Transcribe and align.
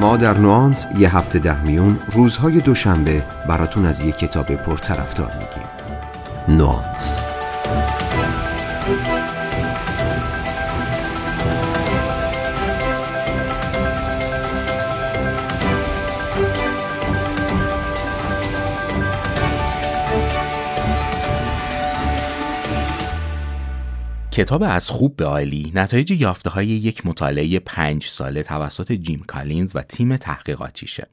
ما 0.00 0.16
در 0.16 0.38
نوانس 0.38 0.86
یه 0.98 1.16
هفته 1.16 1.38
ده 1.38 1.62
میون 1.62 1.98
روزهای 2.12 2.60
دوشنبه 2.60 3.22
براتون 3.48 3.86
از 3.86 4.00
یه 4.00 4.12
کتاب 4.12 4.46
پرطرفدار 4.52 5.32
میگیم. 5.32 5.68
نوانس. 6.58 7.27
کتاب 24.38 24.62
از 24.62 24.90
خوب 24.90 25.16
به 25.16 25.24
عالی 25.24 25.72
نتایج 25.74 26.10
یافته 26.10 26.50
های 26.50 26.66
یک 26.66 27.06
مطالعه 27.06 27.58
پنج 27.58 28.04
ساله 28.04 28.42
توسط 28.42 28.92
جیم 28.92 29.24
کالینز 29.26 29.76
و 29.76 29.82
تیم 29.82 30.16
تحقیقاتیشه. 30.16 31.08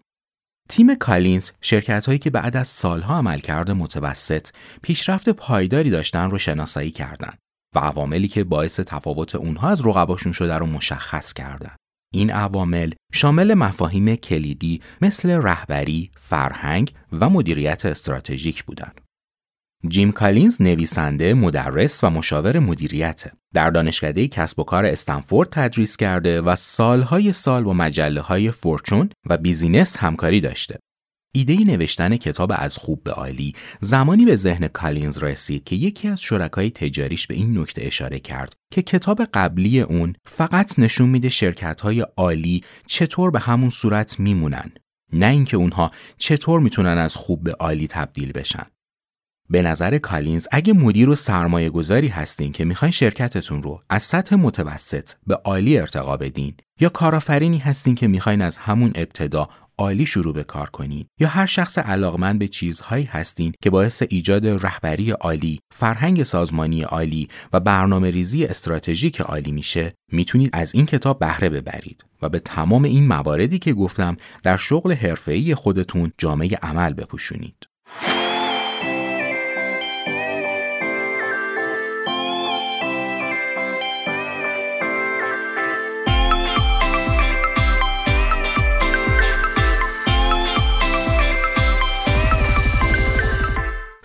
تیم 0.70 0.95
کالینز 0.95 1.49
شرکت 1.61 2.05
هایی 2.05 2.20
که 2.20 2.29
بعد 2.29 2.57
از 2.57 2.67
سالها 2.67 3.17
عملکرد 3.17 3.71
متوسط 3.71 4.48
پیشرفت 4.81 5.29
پایداری 5.29 5.89
داشتن 5.89 6.29
رو 6.29 6.38
شناسایی 6.38 6.91
کردند 6.91 7.38
و 7.75 7.79
عواملی 7.79 8.27
که 8.27 8.43
باعث 8.43 8.79
تفاوت 8.79 9.35
اونها 9.35 9.70
از 9.70 9.85
رقباشون 9.85 10.31
شده 10.31 10.55
رو 10.55 10.65
مشخص 10.65 11.34
کردند. 11.34 11.77
این 12.13 12.31
عوامل 12.31 12.91
شامل 13.13 13.53
مفاهیم 13.53 14.15
کلیدی 14.15 14.81
مثل 15.01 15.29
رهبری، 15.29 16.12
فرهنگ 16.17 16.93
و 17.12 17.29
مدیریت 17.29 17.85
استراتژیک 17.85 18.63
بودند. 18.63 19.04
جیم 19.88 20.11
کالینز 20.11 20.61
نویسنده، 20.61 21.34
مدرس 21.34 22.03
و 22.03 22.09
مشاور 22.09 22.59
مدیریت 22.59 23.23
در 23.53 23.70
دانشکده 23.70 24.27
کسب 24.27 24.59
و 24.59 24.63
کار 24.63 24.85
استنفورد 24.85 25.49
تدریس 25.51 25.98
کرده 25.98 26.41
و 26.41 26.55
سالهای 26.55 27.34
سال 27.34 27.63
با 27.63 27.73
مجله 27.73 28.21
های 28.21 28.51
فورچون 28.51 29.09
و 29.29 29.37
بیزینس 29.37 29.98
همکاری 29.98 30.41
داشته. 30.41 30.79
ایده 31.35 31.55
نوشتن 31.55 32.18
کتاب 32.18 32.53
از 32.55 32.77
خوب 32.77 33.03
به 33.03 33.12
عالی 33.12 33.53
زمانی 33.81 34.26
به 34.26 34.35
ذهن 34.35 34.68
کالینز 34.68 35.23
رسید 35.23 35.63
که 35.63 35.76
یکی 35.76 36.07
از 36.07 36.21
شرکای 36.21 36.71
تجاریش 36.71 37.27
به 37.27 37.35
این 37.35 37.57
نکته 37.57 37.85
اشاره 37.85 38.20
کرد 38.20 38.53
که 38.73 38.81
کتاب 38.81 39.21
قبلی 39.34 39.81
اون 39.81 40.15
فقط 40.26 40.79
نشون 40.79 41.09
میده 41.09 41.29
شرکت 41.29 41.81
های 41.81 42.05
عالی 42.18 42.63
چطور 42.87 43.31
به 43.31 43.40
همون 43.40 43.70
صورت 43.70 44.20
میمونن 44.20 44.71
نه 45.13 45.26
اینکه 45.26 45.57
اونها 45.57 45.91
چطور 46.18 46.59
می‌تونن 46.59 46.98
از 46.98 47.15
خوب 47.15 47.43
به 47.43 47.51
عالی 47.51 47.87
تبدیل 47.87 48.31
بشن. 48.31 48.65
به 49.49 49.62
نظر 49.62 49.98
کالینز 49.98 50.48
اگه 50.51 50.74
مدیر 50.74 51.10
و 51.10 51.15
سرمایه 51.15 51.70
گذاری 51.70 52.07
هستین 52.07 52.51
که 52.51 52.65
می‌خواین 52.65 52.91
شرکتتون 52.91 53.63
رو 53.63 53.79
از 53.90 54.04
سطح 54.04 54.35
متوسط 54.35 55.12
به 55.27 55.35
عالی 55.35 55.77
ارتقا 55.77 56.18
بدین 56.18 56.54
یا 56.79 56.90
کارآفرینی 56.90 57.57
هستین 57.57 57.96
که 57.96 58.07
می‌خواین 58.07 58.41
از 58.41 58.57
همون 58.57 58.91
ابتدا 58.96 59.49
عالی 59.77 60.05
شروع 60.05 60.34
به 60.34 60.43
کار 60.43 60.70
کنین 60.70 61.05
یا 61.20 61.27
هر 61.27 61.46
شخص 61.46 61.77
علاقمند 61.77 62.40
به 62.40 62.48
چیزهایی 62.48 63.04
هستین 63.04 63.54
که 63.62 63.70
باعث 63.70 64.03
ایجاد 64.09 64.47
رهبری 64.47 65.12
عالی، 65.12 65.59
فرهنگ 65.74 66.24
سازمانی 66.24 66.81
عالی 66.81 67.28
و 67.53 67.59
برنامه 67.59 68.12
ریزی 68.12 68.46
استراتژیک 68.46 69.22
عالی 69.22 69.52
میشه 69.52 69.94
می‌تونید 70.12 70.50
از 70.53 70.75
این 70.75 70.85
کتاب 70.85 71.19
بهره 71.19 71.50
ببرید 71.50 72.06
و 72.22 72.30
به 72.30 72.40
تمام 72.40 72.84
این 72.84 73.07
مواردی 73.07 73.59
که 73.59 73.74
گفتم 73.74 74.18
در 74.44 74.57
شغل 74.57 74.94
حرفه‌ای 74.94 75.56
خودتون 75.56 76.12
جامعه 76.18 76.57
عمل 76.62 76.94
بپوشونید. 76.94 77.56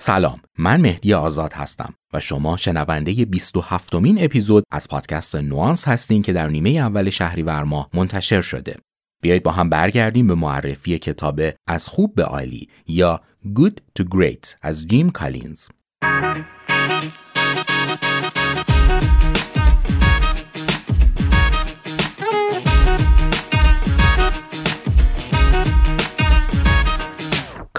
سلام 0.03 0.41
من 0.59 0.81
مهدی 0.81 1.15
آزاد 1.15 1.53
هستم 1.53 1.95
و 2.13 2.21
شما 2.21 2.57
شنونده 2.57 3.13
27 3.25 3.95
مین 3.95 4.25
اپیزود 4.25 4.65
از 4.71 4.89
پادکست 4.89 5.37
نوانس 5.37 5.89
هستین 5.89 6.23
که 6.23 6.33
در 6.33 6.49
نیمه 6.49 6.71
اول 6.71 7.11
شهریور 7.11 7.65
ماه 7.65 7.89
منتشر 7.95 8.41
شده. 8.41 8.77
بیایید 9.23 9.43
با 9.43 9.51
هم 9.51 9.69
برگردیم 9.69 10.27
به 10.27 10.35
معرفی 10.35 10.99
کتاب 10.99 11.41
از 11.67 11.89
خوب 11.89 12.15
به 12.15 12.25
عالی 12.25 12.69
یا 12.87 13.21
Good 13.47 14.03
to 14.03 14.05
Great 14.05 14.57
از 14.63 14.87
جیم 14.87 15.11
کالینز. 15.11 15.67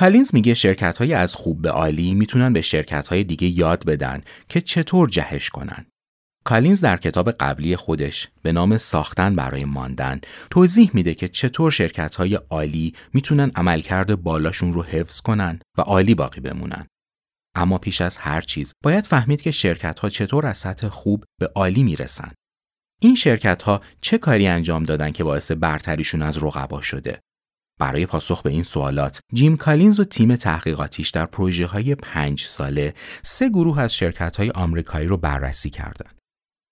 کالینز 0.02 0.30
میگه 0.34 0.54
شرکت 0.54 0.98
های 0.98 1.14
از 1.14 1.36
خوب 1.36 1.62
به 1.62 1.70
عالی 1.70 2.14
می‌تونن 2.14 2.54
به 2.54 2.62
شرکت 2.62 3.08
های 3.08 3.24
دیگه 3.24 3.48
یاد 3.48 3.86
بدن 3.86 4.22
که 4.50 4.62
چطور 4.62 5.10
جهش 5.10 5.50
کنن. 5.50 5.86
کالینز 6.46 6.82
در 6.82 6.98
کتاب 6.98 7.32
قبلی 7.32 7.76
خودش 7.76 8.30
به 8.42 8.52
نام 8.52 8.78
ساختن 8.78 9.36
برای 9.36 9.66
ماندن 9.66 10.22
توضیح 10.50 10.92
میده 10.94 11.14
که 11.14 11.28
چطور 11.28 11.72
شرکت 11.72 12.16
های 12.16 12.36
عالی 12.36 12.94
می‌تونن 13.14 13.52
عملکرد 13.56 14.24
بالاشون 14.24 14.74
رو 14.74 14.84
حفظ 14.84 15.22
کنن 15.22 15.60
و 15.78 15.82
عالی 15.82 16.16
باقی 16.16 16.42
بمونن. 16.42 16.88
اما 17.56 17.78
پیش 17.78 18.02
از 18.02 18.18
هر 18.18 18.42
چیز 18.42 18.74
باید 18.84 19.06
فهمید 19.06 19.42
که 19.42 19.52
شرکت 19.52 20.00
ها 20.00 20.10
چطور 20.10 20.46
از 20.46 20.58
سطح 20.58 20.88
خوب 20.88 21.24
به 21.40 21.48
عالی 21.56 21.84
می‌رسن. 21.84 22.32
این 23.02 23.16
شرکت 23.16 23.62
ها 23.62 23.82
چه 24.02 24.18
کاری 24.18 24.48
انجام 24.48 24.84
دادن 24.84 25.12
که 25.12 25.24
باعث 25.24 25.52
برتریشون 25.52 26.22
از 26.22 26.44
رقبا 26.44 26.82
شده؟ 26.82 27.20
برای 27.82 28.06
پاسخ 28.06 28.42
به 28.42 28.50
این 28.50 28.64
سوالات 28.64 29.20
جیم 29.34 29.58
کالینز 29.58 30.00
و 30.00 30.04
تیم 30.04 30.36
تحقیقاتیش 30.36 31.10
در 31.10 31.26
پروژه 31.26 31.66
های 31.66 31.96
پنج 31.96 32.44
ساله 32.44 32.94
سه 33.24 33.50
گروه 33.50 33.80
از 33.80 33.96
شرکت 33.96 34.38
های 34.38 34.50
آمریکایی 34.50 35.08
رو 35.08 35.18
بررسی 35.18 35.70
کردند. 35.70 36.16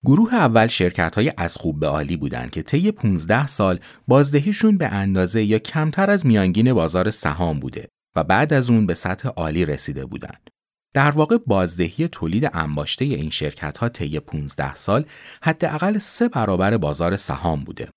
گروه 0.04 0.34
اول 0.34 0.66
شرکت 0.66 1.14
های 1.14 1.32
از 1.36 1.56
خوب 1.56 1.80
به 1.80 1.86
عالی 1.86 2.16
بودند 2.16 2.50
که 2.50 2.62
طی 2.62 2.92
15 2.92 3.46
سال 3.46 3.78
بازدهیشون 4.08 4.78
به 4.78 4.86
اندازه 4.86 5.44
یا 5.44 5.58
کمتر 5.58 6.10
از 6.10 6.26
میانگین 6.26 6.72
بازار 6.72 7.10
سهام 7.10 7.60
بوده 7.60 7.88
و 8.16 8.24
بعد 8.24 8.52
از 8.52 8.70
اون 8.70 8.86
به 8.86 8.94
سطح 8.94 9.28
عالی 9.28 9.64
رسیده 9.64 10.06
بودند. 10.06 10.50
در 10.94 11.10
واقع 11.10 11.38
بازدهی 11.46 12.08
تولید 12.08 12.50
انباشته 12.52 13.04
این 13.04 13.30
شرکت 13.30 13.78
ها 13.78 13.88
طی 13.88 14.20
15 14.20 14.74
سال 14.74 15.04
حداقل 15.42 15.98
سه 15.98 16.28
برابر 16.28 16.76
بازار 16.76 17.16
سهام 17.16 17.64
بوده. 17.64 17.88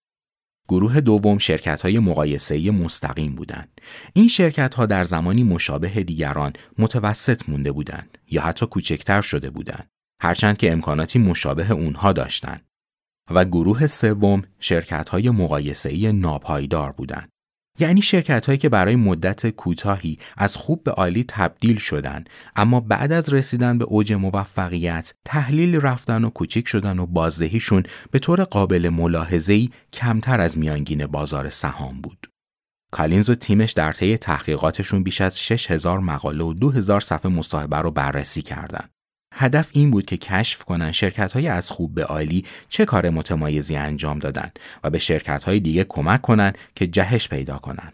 گروه 0.67 1.01
دوم 1.01 1.37
شرکت 1.37 1.81
های 1.81 1.99
مقایسه 1.99 2.71
مستقیم 2.71 3.35
بودند. 3.35 3.81
این 4.13 4.27
شرکت 4.27 4.73
ها 4.73 4.85
در 4.85 5.03
زمانی 5.03 5.43
مشابه 5.43 6.03
دیگران 6.03 6.53
متوسط 6.77 7.49
مونده 7.49 7.71
بودند 7.71 8.17
یا 8.31 8.41
حتی 8.41 8.65
کوچکتر 8.65 9.21
شده 9.21 9.49
بودند. 9.49 9.89
هرچند 10.21 10.57
که 10.57 10.71
امکاناتی 10.71 11.19
مشابه 11.19 11.71
اونها 11.71 12.13
داشتند. 12.13 12.65
و 13.31 13.45
گروه 13.45 13.87
سوم 13.87 14.41
شرکت 14.59 15.09
های 15.09 15.29
مقایسه 15.29 16.11
ناپایدار 16.11 16.91
بودند. 16.91 17.32
یعنی 17.79 18.01
شرکت 18.01 18.45
هایی 18.45 18.57
که 18.57 18.69
برای 18.69 18.95
مدت 18.95 19.49
کوتاهی 19.49 20.17
از 20.37 20.55
خوب 20.55 20.83
به 20.83 20.91
عالی 20.91 21.23
تبدیل 21.27 21.77
شدن 21.77 22.23
اما 22.55 22.79
بعد 22.79 23.11
از 23.11 23.33
رسیدن 23.33 23.77
به 23.77 23.85
اوج 23.85 24.13
موفقیت 24.13 25.13
تحلیل 25.25 25.75
رفتن 25.75 26.23
و 26.23 26.29
کوچیک 26.29 26.67
شدن 26.67 26.99
و 26.99 27.05
بازدهیشون 27.05 27.83
به 28.11 28.19
طور 28.19 28.43
قابل 28.43 28.89
ملاحظه‌ای 28.89 29.69
کمتر 29.93 30.39
از 30.39 30.57
میانگین 30.57 31.05
بازار 31.05 31.49
سهام 31.49 32.01
بود. 32.01 32.27
کالینز 32.91 33.29
و 33.29 33.35
تیمش 33.35 33.71
در 33.71 33.93
طی 33.93 34.17
تحقیقاتشون 34.17 35.03
بیش 35.03 35.21
از 35.21 35.39
6000 35.39 35.99
مقاله 35.99 36.43
و 36.43 36.53
2000 36.53 37.01
صفحه 37.01 37.31
مصاحبه 37.31 37.77
رو 37.77 37.91
بررسی 37.91 38.41
کردند. 38.41 38.89
هدف 39.35 39.69
این 39.73 39.91
بود 39.91 40.05
که 40.05 40.17
کشف 40.17 40.63
کنن 40.63 40.91
شرکت 40.91 41.33
های 41.33 41.47
از 41.47 41.71
خوب 41.71 41.95
به 41.95 42.05
عالی 42.05 42.45
چه 42.69 42.85
کار 42.85 43.09
متمایزی 43.09 43.75
انجام 43.75 44.19
دادن 44.19 44.51
و 44.83 44.89
به 44.89 44.99
شرکت 44.99 45.43
های 45.43 45.59
دیگه 45.59 45.83
کمک 45.83 46.21
کنن 46.21 46.53
که 46.75 46.87
جهش 46.87 47.27
پیدا 47.27 47.57
کنن. 47.57 47.93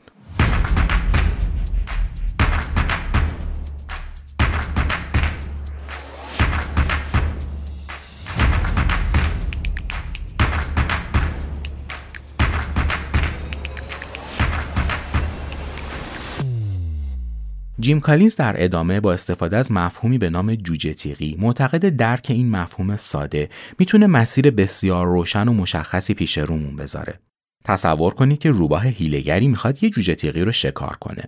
جیم 17.79 17.99
کالینز 17.99 18.35
در 18.35 18.63
ادامه 18.63 18.99
با 18.99 19.13
استفاده 19.13 19.57
از 19.57 19.71
مفهومی 19.71 20.17
به 20.17 20.29
نام 20.29 20.55
جوجه 20.55 20.93
تیغی 20.93 21.35
معتقد 21.39 21.89
درک 21.89 22.25
این 22.29 22.49
مفهوم 22.49 22.95
ساده 22.95 23.49
می‌تونه 23.79 24.07
مسیر 24.07 24.51
بسیار 24.51 25.05
روشن 25.05 25.47
و 25.47 25.53
مشخصی 25.53 26.13
پیش 26.13 26.37
رومون 26.37 26.75
بذاره. 26.75 27.19
تصور 27.65 28.13
کنید 28.13 28.39
که 28.39 28.51
روباه 28.51 28.87
هیلگری 28.87 29.47
می‌خواد 29.47 29.83
یه 29.83 29.89
جوجه 29.89 30.15
تیغی 30.15 30.41
رو 30.41 30.51
شکار 30.51 30.95
کنه. 30.95 31.23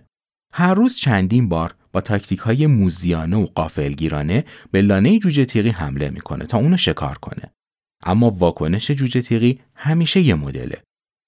هر 0.52 0.74
روز 0.74 0.96
چندین 0.96 1.48
بار 1.48 1.74
با 1.92 2.00
تاکتیک 2.00 2.38
های 2.38 2.66
موزیانه 2.66 3.36
و 3.36 3.46
قافلگیرانه 3.54 4.44
به 4.70 4.82
لانه 4.82 5.18
جوجه 5.18 5.44
تیغی 5.44 5.70
حمله 5.70 6.10
می‌کنه 6.10 6.46
تا 6.46 6.58
اونو 6.58 6.76
شکار 6.76 7.18
کنه. 7.18 7.52
اما 8.02 8.30
واکنش 8.30 8.90
جوجه 8.90 9.22
تیغی 9.22 9.60
همیشه 9.74 10.20
یه 10.20 10.34
مدله. 10.34 10.82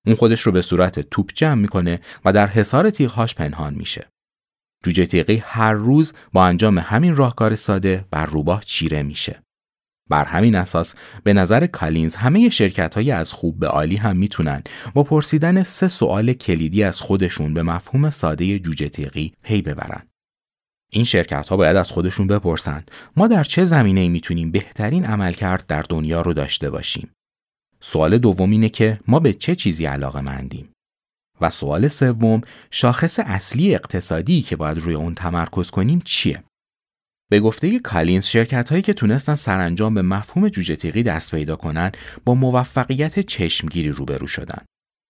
اون 0.06 0.16
خودش 0.16 0.40
رو 0.40 0.52
به 0.52 0.62
صورت 0.62 1.00
توپ 1.00 1.30
جمع 1.34 1.60
می‌کنه 1.60 2.00
و 2.24 2.32
در 2.32 2.46
حصار 2.46 2.90
تیغهاش 2.90 3.34
پنهان 3.34 3.74
میشه. 3.74 4.06
جوجه 4.84 5.06
تیغی 5.06 5.36
هر 5.36 5.72
روز 5.72 6.12
با 6.32 6.46
انجام 6.46 6.78
همین 6.78 7.16
راهکار 7.16 7.54
ساده 7.54 8.04
بر 8.10 8.26
روباه 8.26 8.64
چیره 8.64 9.02
میشه. 9.02 9.42
بر 10.10 10.24
همین 10.24 10.54
اساس 10.54 10.94
به 11.22 11.32
نظر 11.32 11.66
کالینز 11.66 12.16
همه 12.16 12.48
شرکت 12.48 12.94
های 12.94 13.10
از 13.10 13.32
خوب 13.32 13.58
به 13.58 13.66
عالی 13.66 13.96
هم 13.96 14.16
می‌تونن 14.16 14.62
با 14.94 15.02
پرسیدن 15.02 15.62
سه 15.62 15.88
سوال 15.88 16.32
کلیدی 16.32 16.82
از 16.82 17.00
خودشون 17.00 17.54
به 17.54 17.62
مفهوم 17.62 18.10
ساده 18.10 18.58
جوجه 18.58 18.88
تیغی 18.88 19.32
پی 19.42 19.62
ببرن. 19.62 20.02
این 20.90 21.04
شرکت 21.04 21.48
ها 21.48 21.56
باید 21.56 21.76
از 21.76 21.92
خودشون 21.92 22.26
بپرسن 22.26 22.84
ما 23.16 23.28
در 23.28 23.44
چه 23.44 23.64
زمینه 23.64 24.08
می‌تونیم 24.08 24.50
بهترین 24.50 25.04
عملکرد 25.04 25.66
در 25.66 25.82
دنیا 25.82 26.20
رو 26.20 26.32
داشته 26.32 26.70
باشیم. 26.70 27.10
سوال 27.80 28.18
دوم 28.18 28.50
اینه 28.50 28.68
که 28.68 29.00
ما 29.08 29.20
به 29.20 29.32
چه 29.32 29.54
چیزی 29.54 29.86
علاقه 29.86 30.20
مندیم. 30.20 30.68
و 31.40 31.50
سوال 31.50 31.88
سوم 31.88 32.40
شاخص 32.70 33.18
اصلی 33.18 33.74
اقتصادی 33.74 34.42
که 34.42 34.56
باید 34.56 34.78
روی 34.78 34.94
اون 34.94 35.14
تمرکز 35.14 35.70
کنیم 35.70 36.02
چیه؟ 36.04 36.42
به 37.30 37.40
گفته 37.40 37.78
کالینز 37.78 38.26
شرکت 38.26 38.68
هایی 38.68 38.82
که 38.82 38.92
تونستن 38.92 39.34
سرانجام 39.34 39.94
به 39.94 40.02
مفهوم 40.02 40.48
جوجه 40.48 40.76
تیغی 40.76 41.02
دست 41.02 41.30
پیدا 41.30 41.56
کنن 41.56 41.92
با 42.24 42.34
موفقیت 42.34 43.20
چشمگیری 43.20 43.90
روبرو 43.90 44.26
شدن. 44.26 44.64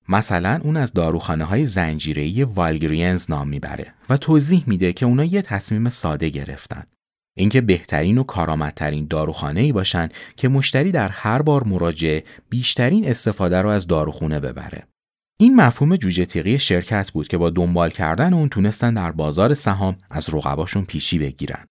مثلا 0.09 0.61
اون 0.63 0.77
از 0.77 0.93
داروخانه 0.93 1.45
های 1.45 1.65
زنجیره‌ای 1.65 2.45
والگرینز 2.45 3.31
نام 3.31 3.49
می‌بره 3.49 3.95
و 4.09 4.17
توضیح 4.17 4.65
میده 4.67 4.93
که 4.93 5.07
اونا 5.07 5.25
یه 5.25 5.43
تصمیم 5.43 5.91
ساده 5.91 6.29
گرفتن. 6.29 6.85
اینکه 7.37 7.61
بهترین 7.61 8.19
و 8.19 8.23
کارآمدترین 8.23 9.07
داروخانه 9.07 9.61
ای 9.61 9.73
باشن 9.73 10.09
که 10.37 10.49
مشتری 10.49 10.93
در 10.93 11.09
هر 11.09 11.43
بار 11.43 11.65
مراجعه 11.65 12.25
بیشترین 12.51 13.09
استفاده 13.09 13.63
رو 13.63 13.69
از 13.69 13.87
داروخونه 13.87 14.41
ببره. 14.41 14.87
این 15.41 15.57
مفهوم 15.57 15.97
جوجه 15.97 16.25
تیغی 16.25 16.59
شرکت 16.59 17.11
بود 17.11 17.29
که 17.29 17.39
با 17.39 17.51
دنبال 17.51 17.91
کردن 17.91 18.35
اون 18.35 18.49
تونستن 18.49 18.95
در 18.95 19.13
بازار 19.13 19.55
سهام 19.55 19.97
از 20.11 20.35
رقباشون 20.35 20.85
پیشی 20.85 21.19
بگیرن. 21.19 21.67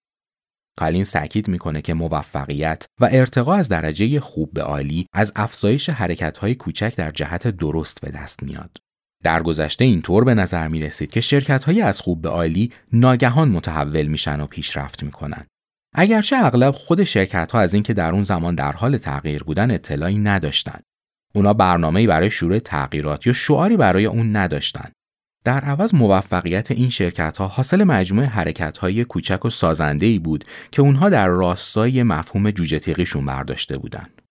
کالین 0.78 1.04
تاکید 1.04 1.48
می‌کنه 1.48 1.82
که 1.82 1.94
موفقیت 1.94 2.86
و 3.00 3.08
ارتقا 3.12 3.54
از 3.54 3.68
درجه 3.68 4.20
خوب 4.20 4.52
به 4.52 4.62
عالی 4.62 5.06
از 5.12 5.32
افزایش 5.36 5.90
حرکت‌های 5.90 6.54
کوچک 6.54 6.96
در 6.96 7.10
جهت 7.10 7.48
درست 7.48 8.00
به 8.00 8.10
دست 8.10 8.42
میاد. 8.42 8.76
در 9.22 9.42
گذشته 9.42 9.84
اینطور 9.84 10.24
به 10.24 10.34
نظر 10.34 10.68
می 10.68 10.82
رسید 10.82 11.10
که 11.10 11.20
شرکت 11.20 11.68
از 11.68 12.00
خوب 12.00 12.22
به 12.22 12.28
عالی 12.28 12.72
ناگهان 12.92 13.48
متحول 13.48 14.06
میشن 14.06 14.40
و 14.40 14.46
پیشرفت 14.46 15.02
می‌کنن. 15.02 15.46
اگرچه 15.94 16.36
اغلب 16.36 16.74
خود 16.74 17.04
شرکت 17.04 17.52
ها 17.52 17.60
از 17.60 17.74
اینکه 17.74 17.94
در 17.94 18.12
اون 18.12 18.24
زمان 18.24 18.54
در 18.54 18.72
حال 18.72 18.98
تغییر 18.98 19.42
بودن 19.42 19.70
اطلاعی 19.70 20.18
نداشتند. 20.18 20.82
اونا 21.34 21.52
برنامه‌ای 21.52 22.06
برای 22.06 22.30
شروع 22.30 22.58
تغییرات 22.58 23.26
یا 23.26 23.32
شعاری 23.32 23.76
برای 23.76 24.06
اون 24.06 24.36
نداشتند. 24.36 24.92
در 25.44 25.60
عوض 25.60 25.94
موفقیت 25.94 26.70
این 26.70 26.90
شرکت 26.90 27.36
ها 27.36 27.46
حاصل 27.46 27.84
مجموعه 27.84 28.26
حرکت 28.26 28.78
های 28.78 29.04
کوچک 29.04 29.44
و 29.44 29.50
سازنده 29.50 30.06
ای 30.06 30.18
بود 30.18 30.44
که 30.72 30.82
اونها 30.82 31.08
در 31.08 31.28
راستای 31.28 32.02
مفهوم 32.02 32.50
جوجه 32.50 32.78
تیغیشون 32.78 33.26
برداشته 33.26 33.78
بودند. 33.78 34.22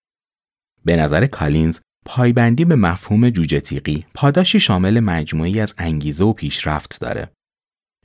به 0.86 0.96
نظر 0.96 1.26
کالینز 1.26 1.80
پایبندی 2.06 2.66
به 2.66 2.76
مفهوم 2.76 3.30
جوجه 3.30 3.60
تیغی 3.60 4.06
پاداشی 4.14 4.60
شامل 4.60 5.00
مجموعی 5.00 5.60
از 5.60 5.76
انگیزه 5.78 6.26
و 6.26 6.34
پیشرفت 6.34 7.02
داره. 7.02 7.30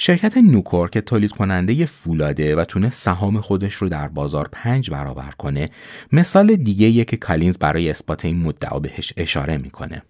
شرکت 0.00 0.36
نوکور 0.36 0.90
که 0.90 1.00
تولید 1.00 1.32
کننده 1.32 1.86
فولاده 1.86 2.56
و 2.56 2.64
تونه 2.64 2.90
سهام 2.90 3.40
خودش 3.40 3.74
رو 3.74 3.88
در 3.88 4.08
بازار 4.08 4.48
پنج 4.52 4.90
برابر 4.90 5.30
کنه 5.30 5.70
مثال 6.12 6.56
دیگه 6.56 7.04
که 7.04 7.16
کالینز 7.16 7.58
برای 7.58 7.90
اثبات 7.90 8.24
این 8.24 8.36
مدعا 8.42 8.78
بهش 8.78 9.12
اشاره 9.16 9.58
می‌کنه. 9.58 10.02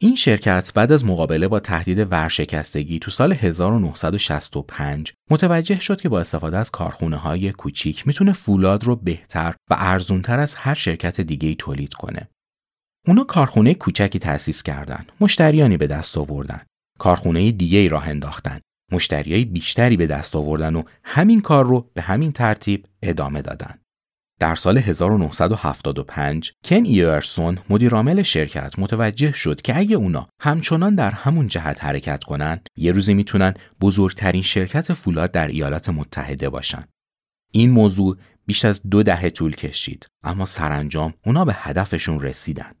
این 0.00 0.16
شرکت 0.16 0.72
بعد 0.74 0.92
از 0.92 1.04
مقابله 1.04 1.48
با 1.48 1.60
تهدید 1.60 2.12
ورشکستگی 2.12 2.98
تو 2.98 3.10
سال 3.10 3.32
1965 3.32 5.12
متوجه 5.30 5.80
شد 5.80 6.00
که 6.00 6.08
با 6.08 6.20
استفاده 6.20 6.58
از 6.58 6.70
کارخونه 6.70 7.16
های 7.16 7.52
کوچیک 7.52 8.06
می‌تونه 8.06 8.32
فولاد 8.32 8.84
رو 8.84 8.96
بهتر 8.96 9.54
و 9.70 9.76
ارزونتر 9.78 10.38
از 10.40 10.54
هر 10.54 10.74
شرکت 10.74 11.20
دیگه 11.20 11.54
تولید 11.54 11.94
کنه. 11.94 12.28
اونا 13.06 13.24
کارخونه 13.24 13.74
کوچکی 13.74 14.18
تأسیس 14.18 14.62
کردند، 14.62 15.12
مشتریانی 15.20 15.76
به 15.76 15.86
دست 15.86 16.18
آوردن، 16.18 16.60
کارخونه 16.98 17.52
دیگه 17.52 17.78
ای 17.78 17.88
راه 17.88 18.08
انداختن، 18.08 18.60
مشتریای 18.94 19.44
بیشتری 19.44 19.96
به 19.96 20.06
دست 20.06 20.36
آوردن 20.36 20.74
و 20.76 20.82
همین 21.04 21.40
کار 21.40 21.66
رو 21.66 21.90
به 21.94 22.02
همین 22.02 22.32
ترتیب 22.32 22.86
ادامه 23.02 23.42
دادن. 23.42 23.78
در 24.40 24.54
سال 24.54 24.78
1975 24.78 26.52
کن 26.64 26.84
ایرسون 26.84 27.58
مدیرعامل 27.70 28.22
شرکت 28.22 28.78
متوجه 28.78 29.32
شد 29.32 29.62
که 29.62 29.78
اگه 29.78 29.96
اونا 29.96 30.28
همچنان 30.40 30.94
در 30.94 31.10
همون 31.10 31.48
جهت 31.48 31.84
حرکت 31.84 32.24
کنن 32.24 32.60
یه 32.76 32.92
روزی 32.92 33.14
می‌تونن 33.14 33.54
بزرگترین 33.80 34.42
شرکت 34.42 34.92
فولاد 34.92 35.30
در 35.30 35.48
ایالات 35.48 35.88
متحده 35.88 36.48
باشن. 36.48 36.84
این 37.52 37.70
موضوع 37.70 38.16
بیش 38.46 38.64
از 38.64 38.80
دو 38.90 39.02
دهه 39.02 39.30
طول 39.30 39.54
کشید 39.54 40.06
اما 40.24 40.46
سرانجام 40.46 41.14
اونا 41.26 41.44
به 41.44 41.54
هدفشون 41.56 42.20
رسیدن. 42.20 42.72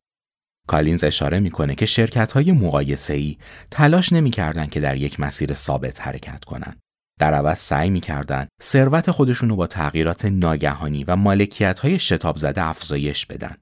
کالینز 0.68 1.04
اشاره 1.04 1.40
می‌کنه 1.40 1.74
که 1.74 1.86
شرکت 1.86 2.32
های 2.32 2.52
مقایسه 2.52 3.14
ای 3.14 3.36
تلاش 3.70 4.12
نمی‌کردند 4.12 4.70
که 4.70 4.80
در 4.80 4.96
یک 4.96 5.20
مسیر 5.20 5.54
ثابت 5.54 6.00
حرکت 6.00 6.44
کنند. 6.44 6.80
در 7.20 7.34
عوض 7.34 7.58
سعی 7.58 7.90
می‌کردند 7.90 8.48
ثروت 8.62 9.10
خودشون 9.10 9.48
رو 9.48 9.56
با 9.56 9.66
تغییرات 9.66 10.24
ناگهانی 10.24 11.04
و 11.04 11.16
مالکیت 11.16 11.78
های 11.78 11.98
شتاب 11.98 12.36
زده 12.36 12.64
افزایش 12.64 13.26
بدن. 13.26 13.56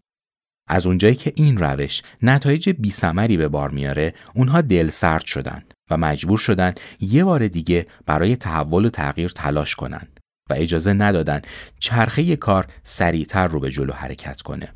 از 0.68 0.86
اونجایی 0.86 1.14
که 1.14 1.32
این 1.36 1.56
روش 1.56 2.02
نتایج 2.22 2.70
بیسمری 2.70 3.36
به 3.36 3.48
بار 3.48 3.70
میاره 3.70 4.14
اونها 4.34 4.60
دل 4.60 4.88
سرد 4.88 5.26
شدن 5.26 5.62
و 5.90 5.96
مجبور 5.96 6.38
شدن 6.38 6.74
یه 7.00 7.24
بار 7.24 7.48
دیگه 7.48 7.86
برای 8.06 8.36
تحول 8.36 8.84
و 8.84 8.90
تغییر 8.90 9.28
تلاش 9.28 9.74
کنند 9.74 10.20
و 10.50 10.54
اجازه 10.56 10.92
ندادن 10.92 11.42
چرخه 11.80 12.36
کار 12.36 12.66
سریعتر 12.84 13.48
رو 13.48 13.60
به 13.60 13.70
جلو 13.70 13.92
حرکت 13.92 14.42
کنه. 14.42 14.68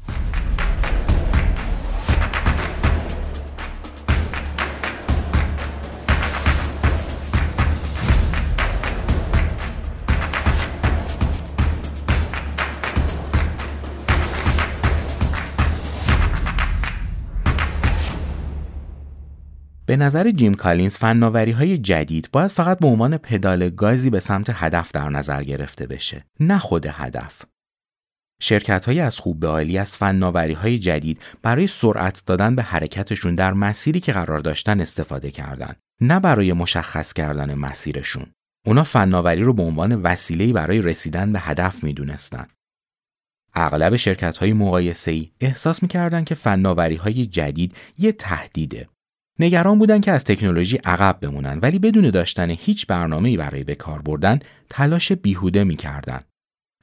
به 19.87 19.97
نظر 19.97 20.31
جیم 20.31 20.55
کالینز 20.55 20.97
فناوری 20.97 21.53
های 21.53 21.79
جدید 21.79 22.29
باید 22.33 22.51
فقط 22.51 22.79
به 22.79 22.87
عنوان 22.87 23.19
پدال 23.19 23.71
گازی 23.71 24.11
به 24.11 24.21
سمت 24.21 24.47
هدف 24.53 24.93
در 24.93 25.09
نظر 25.09 25.43
گرفته 25.43 25.87
بشه 25.87 26.25
نه 26.41 26.59
خود 26.59 26.87
هدف. 26.87 27.43
شرکت 28.41 28.85
های 28.85 29.01
از 29.01 29.19
خوب 29.19 29.41
به 29.41 29.49
عالی 29.49 29.79
از 29.79 29.97
فناوری 29.97 30.53
های 30.53 30.79
جدید 30.79 31.21
برای 31.43 31.67
سرعت 31.67 32.23
دادن 32.27 32.57
به 32.57 32.63
حرکتشون 32.63 33.35
در 33.35 33.53
مسیری 33.53 34.01
که 34.01 34.13
قرار 34.13 34.39
داشتن 34.39 34.81
استفاده 34.81 35.31
کردن 35.31 35.75
نه 36.01 36.21
برای 36.21 36.53
مشخص 36.53 37.13
کردن 37.13 37.55
مسیرشون. 37.55 38.27
اونا 38.67 38.85
فناوری 38.85 39.43
رو 39.43 39.53
به 39.53 39.63
عنوان 39.63 40.03
وسیله‌ای 40.03 40.53
برای 40.53 40.83
رسیدن 40.83 41.33
به 41.33 41.41
هدف 41.41 41.85
می‌دونستن. 41.85 42.47
اغلب 43.55 43.97
شرکت 43.97 44.37
های 44.37 44.53
مقایسه 44.53 45.11
ای 45.11 45.31
احساس 45.41 45.83
می‌کردن 45.83 46.25
که 46.25 46.35
فناوری 46.35 46.97
های 46.97 47.27
جدید 47.27 47.77
یه 47.99 48.13
تهدیده. 48.13 48.89
نگران 49.39 49.79
بودن 49.79 50.01
که 50.01 50.13
از 50.13 50.25
تکنولوژی 50.25 50.77
عقب 50.77 51.19
بمونن 51.21 51.59
ولی 51.63 51.79
بدون 51.79 52.11
داشتن 52.11 52.51
هیچ 52.51 52.87
برنامه‌ای 52.87 53.37
برای 53.37 53.65
به 53.65 53.75
کار 53.75 54.03
بردن 54.03 54.39
تلاش 54.69 55.13
بیهوده 55.13 55.65
می‌کردن. 55.65 56.21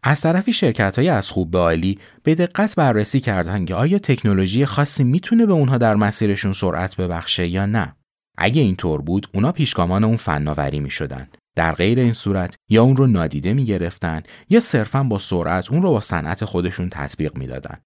از 0.03 0.21
طرفی 0.21 0.53
شرکت 0.53 0.99
های 0.99 1.09
از 1.09 1.29
خوب 1.29 1.51
به 1.51 1.57
عالی 1.57 1.99
به 2.23 2.35
دقت 2.35 2.75
بررسی 2.75 3.19
کردن 3.19 3.65
که 3.65 3.75
آیا 3.75 3.99
تکنولوژی 3.99 4.65
خاصی 4.65 5.03
می‌تونه 5.03 5.45
به 5.45 5.53
اونها 5.53 5.77
در 5.77 5.95
مسیرشون 5.95 6.53
سرعت 6.53 6.95
ببخشه 6.95 7.47
یا 7.47 7.65
نه. 7.65 7.95
اگه 8.37 8.61
اینطور 8.61 9.01
بود 9.01 9.27
اونا 9.33 9.51
پیشگامان 9.51 10.03
اون 10.03 10.17
فناوری 10.17 10.79
می 10.79 10.89
شدن. 10.89 11.27
در 11.55 11.73
غیر 11.73 11.99
این 11.99 12.13
صورت 12.13 12.55
یا 12.69 12.83
اون 12.83 12.95
رو 12.95 13.07
نادیده 13.07 13.53
می 13.53 13.65
گرفتن 13.65 14.23
یا 14.49 14.59
صرفا 14.59 15.03
با 15.03 15.19
سرعت 15.19 15.71
اون 15.71 15.81
رو 15.81 15.89
با 15.89 16.01
صنعت 16.01 16.45
خودشون 16.45 16.89
تطبیق 16.89 17.37
می‌دادن. 17.37 17.77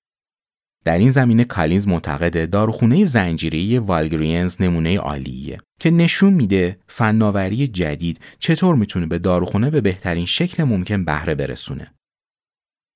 در 0.88 0.98
این 0.98 1.10
زمینه 1.10 1.44
کالینز 1.44 1.88
معتقده 1.88 2.46
داروخونه 2.46 3.06
زنجیره‌ای 3.06 3.78
والگرینز 3.78 4.62
نمونه 4.62 5.00
عالیه 5.00 5.58
که 5.80 5.92
نشون 5.92 6.34
میده 6.34 6.80
فناوری 6.88 7.68
جدید 7.68 8.20
چطور 8.40 8.76
می‌تونه 8.76 9.06
به 9.06 9.20
داروخونه 9.20 9.70
به 9.70 9.82
بهترین 9.82 10.26
شکل 10.26 10.64
ممکن 10.64 11.06
بهره 11.06 11.36
برسونه. 11.36 11.94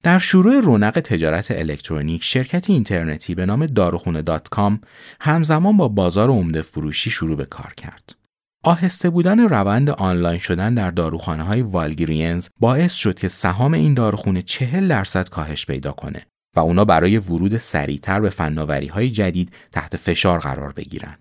در 0.03 0.17
شروع 0.19 0.59
رونق 0.59 0.99
تجارت 0.99 1.51
الکترونیک 1.51 2.23
شرکتی 2.23 2.73
اینترنتی 2.73 3.35
به 3.35 3.45
نام 3.45 3.65
داروخونه 3.65 4.21
دات 4.21 4.49
کام 4.49 4.81
همزمان 5.21 5.77
با 5.77 5.87
بازار 5.87 6.29
عمده 6.29 6.61
فروشی 6.61 7.09
شروع 7.09 7.37
به 7.37 7.45
کار 7.45 7.73
کرد. 7.77 8.15
آهسته 8.63 9.09
بودن 9.09 9.39
روند 9.39 9.89
آنلاین 9.89 10.39
شدن 10.39 10.73
در 10.73 10.91
داروخانه 10.91 11.43
های 11.43 11.61
والگرینز 11.61 12.49
باعث 12.59 12.93
شد 12.93 13.19
که 13.19 13.27
سهام 13.27 13.73
این 13.73 13.93
داروخونه 13.93 14.41
چهل 14.41 14.87
درصد 14.87 15.29
کاهش 15.29 15.65
پیدا 15.65 15.91
کنه 15.91 16.25
و 16.55 16.59
اونا 16.59 16.85
برای 16.85 17.17
ورود 17.17 17.57
سریعتر 17.57 18.19
به 18.19 18.29
فناوری 18.29 18.87
های 18.87 19.09
جدید 19.09 19.53
تحت 19.71 19.97
فشار 19.97 20.39
قرار 20.39 20.71
بگیرن. 20.71 21.17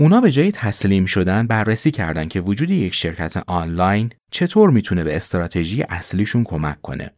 اونا 0.00 0.20
به 0.20 0.30
جای 0.30 0.52
تسلیم 0.52 1.06
شدن 1.06 1.46
بررسی 1.46 1.90
کردن 1.90 2.28
که 2.28 2.40
وجود 2.40 2.70
یک 2.70 2.94
شرکت 2.94 3.36
آنلاین 3.46 4.10
چطور 4.30 4.70
می‌تونه 4.70 5.04
به 5.04 5.16
استراتژی 5.16 5.82
اصلیشون 5.82 6.44
کمک 6.44 6.80
کنه. 6.82 7.10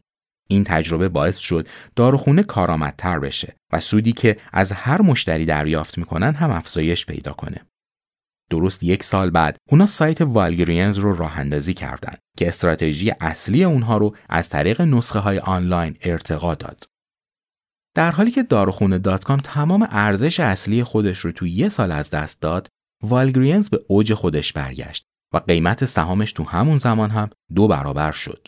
این 0.49 0.63
تجربه 0.63 1.09
باعث 1.09 1.37
شد 1.37 1.67
داروخونه 1.95 2.43
کارآمدتر 2.43 3.19
بشه 3.19 3.55
و 3.73 3.79
سودی 3.79 4.13
که 4.13 4.37
از 4.53 4.71
هر 4.71 5.01
مشتری 5.01 5.45
دریافت 5.45 5.97
می‌کنن 5.97 6.33
هم 6.33 6.51
افزایش 6.51 7.05
پیدا 7.05 7.33
کنه. 7.33 7.61
درست 8.49 8.83
یک 8.83 9.03
سال 9.03 9.29
بعد 9.29 9.57
اونا 9.69 9.85
سایت 9.85 10.21
والگرینز 10.21 10.97
رو 10.97 11.15
راه 11.15 11.39
اندازی 11.39 11.73
کردن 11.73 12.15
که 12.37 12.47
استراتژی 12.47 13.11
اصلی 13.19 13.63
اونها 13.63 13.97
رو 13.97 14.15
از 14.29 14.49
طریق 14.49 14.81
نسخه 14.81 15.19
های 15.19 15.39
آنلاین 15.39 15.97
ارتقا 16.01 16.55
داد. 16.55 16.90
در 17.95 18.11
حالی 18.11 18.31
که 18.31 18.43
داروخونه 18.43 18.97
دات 18.97 19.23
کام 19.23 19.39
تمام 19.39 19.87
ارزش 19.91 20.39
اصلی 20.39 20.83
خودش 20.83 21.19
رو 21.19 21.31
تو 21.31 21.47
یه 21.47 21.69
سال 21.69 21.91
از 21.91 22.09
دست 22.09 22.41
داد، 22.41 22.67
والگرینز 23.03 23.69
به 23.69 23.79
اوج 23.87 24.13
خودش 24.13 24.53
برگشت 24.53 25.05
و 25.33 25.37
قیمت 25.37 25.85
سهامش 25.85 26.33
تو 26.33 26.43
همون 26.43 26.79
زمان 26.79 27.09
هم 27.09 27.29
دو 27.55 27.67
برابر 27.67 28.11
شد. 28.11 28.47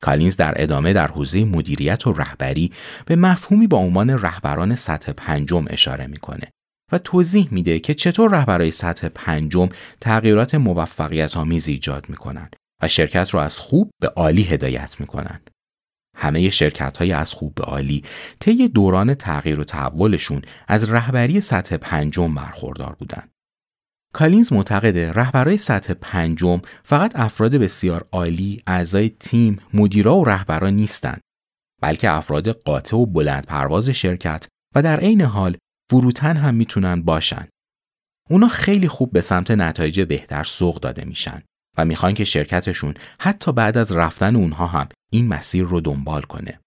کالینز 0.00 0.36
در 0.36 0.54
ادامه 0.56 0.92
در 0.92 1.08
حوزه 1.08 1.44
مدیریت 1.44 2.06
و 2.06 2.12
رهبری 2.12 2.72
به 3.06 3.16
مفهومی 3.16 3.66
با 3.66 3.78
عنوان 3.78 4.10
رهبران 4.10 4.74
سطح 4.74 5.12
پنجم 5.12 5.64
اشاره 5.68 6.06
می‌کنه 6.06 6.50
و 6.92 6.98
توضیح 6.98 7.48
میده 7.50 7.78
که 7.78 7.94
چطور 7.94 8.30
رهبرای 8.30 8.70
سطح 8.70 9.08
پنجم 9.08 9.68
تغییرات 10.00 10.54
موفقیت 10.54 11.36
آمیزی 11.36 11.72
ایجاد 11.72 12.06
می‌کنن 12.08 12.50
و 12.82 12.88
شرکت 12.88 13.30
رو 13.30 13.40
از 13.40 13.58
خوب 13.58 13.90
به 14.00 14.08
عالی 14.08 14.42
هدایت 14.42 15.00
می‌کنن. 15.00 15.40
همه 16.16 16.50
شرکت 16.50 16.98
های 16.98 17.12
از 17.12 17.34
خوب 17.34 17.54
به 17.54 17.64
عالی 17.64 18.04
طی 18.40 18.68
دوران 18.68 19.14
تغییر 19.14 19.60
و 19.60 19.64
تحولشون 19.64 20.42
از 20.68 20.90
رهبری 20.90 21.40
سطح 21.40 21.76
پنجم 21.76 22.34
برخوردار 22.34 22.96
بودند. 22.98 23.30
کالینز 24.12 24.52
معتقده 24.52 25.12
رهبرای 25.12 25.56
سطح 25.56 25.94
پنجم 25.94 26.60
فقط 26.84 27.16
افراد 27.16 27.54
بسیار 27.54 28.08
عالی، 28.12 28.62
اعضای 28.66 29.08
تیم، 29.08 29.58
مدیرا 29.74 30.16
و 30.16 30.24
رهبران 30.24 30.74
نیستند، 30.74 31.20
بلکه 31.82 32.10
افراد 32.10 32.48
قاطع 32.48 32.96
و 32.96 33.06
بلند 33.06 33.46
پرواز 33.46 33.90
شرکت 33.90 34.46
و 34.74 34.82
در 34.82 35.00
عین 35.00 35.20
حال 35.20 35.56
فروتن 35.90 36.36
هم 36.36 36.54
می‌تونن 36.54 37.02
باشن. 37.02 37.48
اونا 38.30 38.48
خیلی 38.48 38.88
خوب 38.88 39.12
به 39.12 39.20
سمت 39.20 39.50
نتایج 39.50 40.00
بهتر 40.00 40.44
سوق 40.44 40.80
داده 40.80 41.04
میشن 41.04 41.42
و 41.78 41.84
می‌خوان 41.84 42.14
که 42.14 42.24
شرکتشون 42.24 42.94
حتی 43.20 43.52
بعد 43.52 43.78
از 43.78 43.92
رفتن 43.92 44.36
اونها 44.36 44.66
هم 44.66 44.88
این 45.12 45.28
مسیر 45.28 45.64
رو 45.64 45.80
دنبال 45.80 46.22
کنه. 46.22 46.60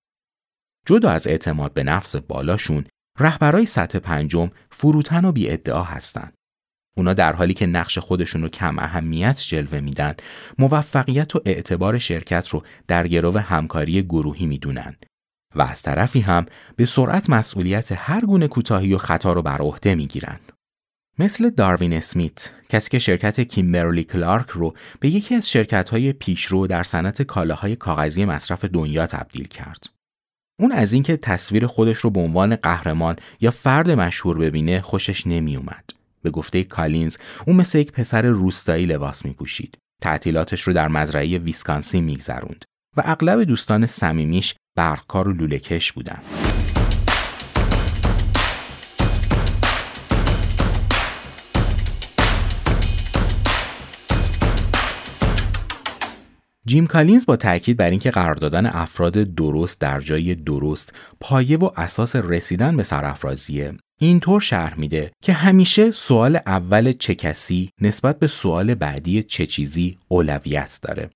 جدا 0.85 1.09
از 1.09 1.27
اعتماد 1.27 1.73
به 1.73 1.83
نفس 1.83 2.15
بالاشون، 2.15 2.85
رهبرای 3.19 3.65
سطح 3.65 3.99
پنجم 3.99 4.51
فروتن 4.71 5.25
و 5.25 5.31
بی 5.31 5.49
ادعا 5.49 5.83
هستن. 5.83 6.31
اونا 6.97 7.13
در 7.13 7.33
حالی 7.33 7.53
که 7.53 7.65
نقش 7.65 7.97
خودشون 7.97 8.41
رو 8.41 8.49
کم 8.49 8.79
اهمیت 8.79 9.41
جلوه 9.47 9.79
میدن 9.79 10.15
موفقیت 10.59 11.35
و 11.35 11.41
اعتبار 11.45 11.99
شرکت 11.99 12.47
رو 12.47 12.63
در 12.87 13.07
گرو 13.07 13.37
همکاری 13.37 14.03
گروهی 14.03 14.45
می‌دونن 14.45 14.95
و 15.55 15.61
از 15.61 15.81
طرفی 15.81 16.19
هم 16.19 16.45
به 16.75 16.85
سرعت 16.85 17.29
مسئولیت 17.29 17.91
هر 17.95 18.21
گونه 18.21 18.47
کوتاهی 18.47 18.93
و 18.93 18.97
خطا 18.97 19.33
رو 19.33 19.41
بر 19.41 19.57
عهده 19.57 19.95
می‌گیرن 19.95 20.39
مثل 21.19 21.49
داروین 21.49 21.93
اسمیت 21.93 22.51
کسی 22.69 22.89
که 22.89 22.99
شرکت 22.99 23.41
کیمبرلی 23.41 24.03
کلارک 24.03 24.49
رو 24.49 24.73
به 24.99 25.09
یکی 25.09 25.35
از 25.35 25.49
شرکت‌های 25.49 26.13
پیشرو 26.13 26.67
در 26.67 26.83
صنعت 26.83 27.21
کالاهای 27.21 27.75
کاغذی 27.75 28.25
مصرف 28.25 28.65
دنیا 28.65 29.07
تبدیل 29.07 29.47
کرد. 29.47 29.85
اون 30.59 30.71
از 30.71 30.93
اینکه 30.93 31.17
تصویر 31.17 31.67
خودش 31.67 31.97
رو 31.97 32.09
به 32.09 32.19
عنوان 32.19 32.55
قهرمان 32.55 33.15
یا 33.41 33.51
فرد 33.51 33.91
مشهور 33.91 34.37
ببینه 34.37 34.81
خوشش 34.81 35.27
نمی 35.27 35.55
اومد. 35.55 35.89
به 36.21 36.29
گفته 36.29 36.63
کالینز 36.63 37.17
اون 37.47 37.55
مثل 37.55 37.77
یک 37.77 37.91
پسر 37.91 38.21
روستایی 38.21 38.85
لباس 38.85 39.25
می 39.25 39.33
پوشید. 39.33 39.77
تعطیلاتش 40.01 40.61
رو 40.61 40.73
در 40.73 40.87
مزرعه 40.87 41.37
ویسکانسین 41.37 42.03
میگذروند 42.03 42.65
و 42.97 43.01
اغلب 43.05 43.43
دوستان 43.43 43.85
صمیمیش 43.85 44.55
برقکار 44.75 45.27
و 45.27 45.33
لولهکش 45.33 45.91
بودن. 45.91 46.21
جیم 56.65 56.87
کالینز 56.87 57.25
با 57.25 57.35
تاکید 57.35 57.77
بر 57.77 57.89
اینکه 57.89 58.11
قرار 58.11 58.35
دادن 58.35 58.65
افراد 58.65 59.13
درست 59.13 59.81
در 59.81 59.99
جای 59.99 60.35
درست 60.35 60.95
پایه 61.19 61.57
و 61.57 61.69
اساس 61.75 62.15
رسیدن 62.15 62.77
به 62.77 62.83
سرافرازیه 62.83 63.73
اینطور 63.99 64.41
شرح 64.41 64.79
میده 64.79 65.11
که 65.23 65.33
همیشه 65.33 65.91
سوال 65.91 66.39
اول 66.45 66.93
چه 66.93 67.15
کسی 67.15 67.69
نسبت 67.81 68.19
به 68.19 68.27
سوال 68.27 68.75
بعدی 68.75 69.23
چه 69.23 69.45
چیزی 69.45 69.97
اولویت 70.07 70.79
داره. 70.81 71.09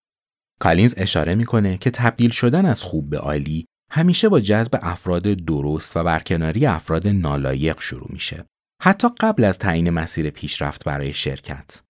کالینز 0.59 0.93
اشاره 0.97 1.35
می‌کنه 1.35 1.77
که 1.77 1.91
تبدیل 1.91 2.29
شدن 2.29 2.65
از 2.65 2.83
خوب 2.83 3.09
به 3.09 3.17
عالی 3.17 3.65
همیشه 3.91 4.29
با 4.29 4.39
جذب 4.39 4.79
افراد 4.81 5.23
درست 5.23 5.97
و 5.97 6.03
برکناری 6.03 6.65
افراد 6.65 7.07
نالایق 7.07 7.81
شروع 7.81 8.07
میشه. 8.09 8.45
حتی 8.81 9.07
قبل 9.19 9.43
از 9.43 9.59
تعیین 9.59 9.89
مسیر 9.89 10.29
پیشرفت 10.29 10.83
برای 10.83 11.13
شرکت. 11.13 11.81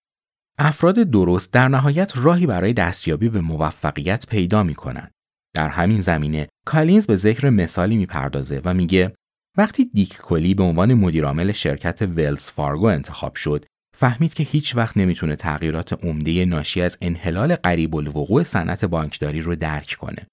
افراد 0.57 0.95
درست 0.95 1.53
در 1.53 1.67
نهایت 1.67 2.13
راهی 2.15 2.45
برای 2.45 2.73
دستیابی 2.73 3.29
به 3.29 3.41
موفقیت 3.41 4.27
پیدا 4.27 4.63
می‌کنن. 4.63 5.11
در 5.55 5.69
همین 5.69 6.01
زمینه 6.01 6.47
کالینز 6.65 7.07
به 7.07 7.15
ذکر 7.15 7.49
مثالی 7.49 7.97
می‌پردازه 7.97 8.61
و 8.65 8.73
میگه 8.73 9.15
وقتی 9.57 9.85
دیک 9.93 10.17
کلی 10.17 10.53
به 10.53 10.63
عنوان 10.63 10.93
مدیرعامل 10.93 11.51
شرکت 11.51 12.01
ولز 12.01 12.45
فارگو 12.45 12.85
انتخاب 12.85 13.35
شد 13.35 13.65
فهمید 13.97 14.33
که 14.33 14.43
هیچ 14.43 14.75
وقت 14.75 14.97
نمی‌تونه 14.97 15.35
تغییرات 15.35 16.05
عمده 16.05 16.45
ناشی 16.45 16.81
از 16.81 16.97
انحلال 17.01 17.55
قریب 17.55 17.95
الوقوع 17.95 18.43
صنعت 18.43 18.85
بانکداری 18.85 19.41
رو 19.41 19.55
درک 19.55 19.95
کنه. 19.99 20.27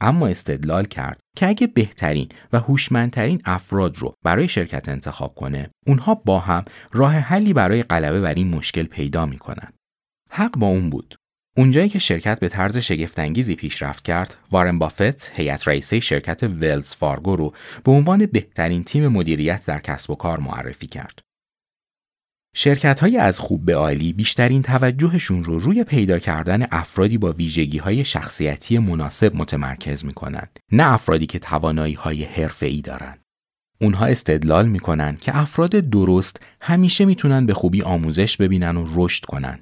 اما 0.00 0.28
استدلال 0.28 0.84
کرد 0.84 1.20
که 1.36 1.48
اگه 1.48 1.66
بهترین 1.66 2.28
و 2.52 2.58
هوشمندترین 2.60 3.42
افراد 3.44 3.98
رو 3.98 4.14
برای 4.24 4.48
شرکت 4.48 4.88
انتخاب 4.88 5.34
کنه 5.34 5.70
اونها 5.86 6.14
با 6.14 6.38
هم 6.38 6.64
راه 6.92 7.14
حلی 7.14 7.52
برای 7.52 7.82
غلبه 7.82 8.20
بر 8.20 8.34
این 8.34 8.48
مشکل 8.48 8.84
پیدا 8.84 9.26
می‌کنن. 9.26 9.72
حق 10.30 10.56
با 10.56 10.66
اون 10.66 10.90
بود. 10.90 11.14
اونجایی 11.56 11.88
که 11.88 11.98
شرکت 11.98 12.40
به 12.40 12.48
طرز 12.48 12.78
شگفتانگیزی 12.78 13.54
پیشرفت 13.54 14.04
کرد، 14.04 14.36
وارن 14.50 14.78
بافت 14.78 15.32
هیئت 15.34 15.68
رئیسه 15.68 16.00
شرکت 16.00 16.42
ولز 16.42 16.94
فارگو 16.94 17.36
رو 17.36 17.54
به 17.84 17.92
عنوان 17.92 18.26
بهترین 18.26 18.84
تیم 18.84 19.08
مدیریت 19.08 19.66
در 19.66 19.78
کسب 19.78 20.10
و 20.10 20.14
کار 20.14 20.40
معرفی 20.40 20.86
کرد. 20.86 21.20
شرکت 22.54 23.00
های 23.00 23.16
از 23.16 23.38
خوب 23.38 23.64
به 23.64 23.76
عالی 23.76 24.12
بیشترین 24.12 24.62
توجهشون 24.62 25.44
رو 25.44 25.58
روی 25.58 25.84
پیدا 25.84 26.18
کردن 26.18 26.66
افرادی 26.70 27.18
با 27.18 27.32
ویژگی 27.32 27.78
های 27.78 28.04
شخصیتی 28.04 28.78
مناسب 28.78 29.36
متمرکز 29.36 30.04
می 30.04 30.12
کنند، 30.12 30.58
نه 30.72 30.92
افرادی 30.92 31.26
که 31.26 31.38
توانایی 31.38 31.94
های 31.94 32.24
حرفه 32.24 32.66
ای 32.66 32.80
دارند. 32.80 33.20
اونها 33.80 34.06
استدلال 34.06 34.68
می‌کنن 34.68 35.16
که 35.16 35.36
افراد 35.36 35.70
درست 35.70 36.42
همیشه 36.60 37.04
می‌تونن 37.04 37.46
به 37.46 37.54
خوبی 37.54 37.82
آموزش 37.82 38.36
ببینن 38.36 38.76
و 38.76 38.86
رشد 38.94 39.24
کنن. 39.24 39.58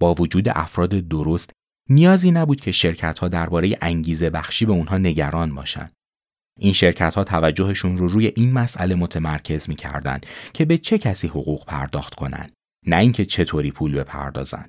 با 0.00 0.14
وجود 0.14 0.48
افراد 0.48 0.90
درست 0.90 1.50
نیازی 1.90 2.30
نبود 2.30 2.60
که 2.60 2.72
شرکت 2.72 3.18
ها 3.18 3.28
درباره 3.28 3.78
انگیزه 3.82 4.30
بخشی 4.30 4.66
به 4.66 4.72
اونها 4.72 4.98
نگران 4.98 5.54
باشند. 5.54 5.92
این 6.58 6.72
شرکت 6.72 7.14
ها 7.14 7.24
توجهشون 7.24 7.98
رو 7.98 8.08
روی 8.08 8.32
این 8.36 8.52
مسئله 8.52 8.94
متمرکز 8.94 9.68
می‌کردن 9.68 10.20
که 10.54 10.64
به 10.64 10.78
چه 10.78 10.98
کسی 10.98 11.28
حقوق 11.28 11.64
پرداخت 11.64 12.14
کنن 12.14 12.50
نه 12.86 12.96
اینکه 12.96 13.24
چطوری 13.24 13.70
پول 13.70 13.94
بپردازن. 13.94 14.68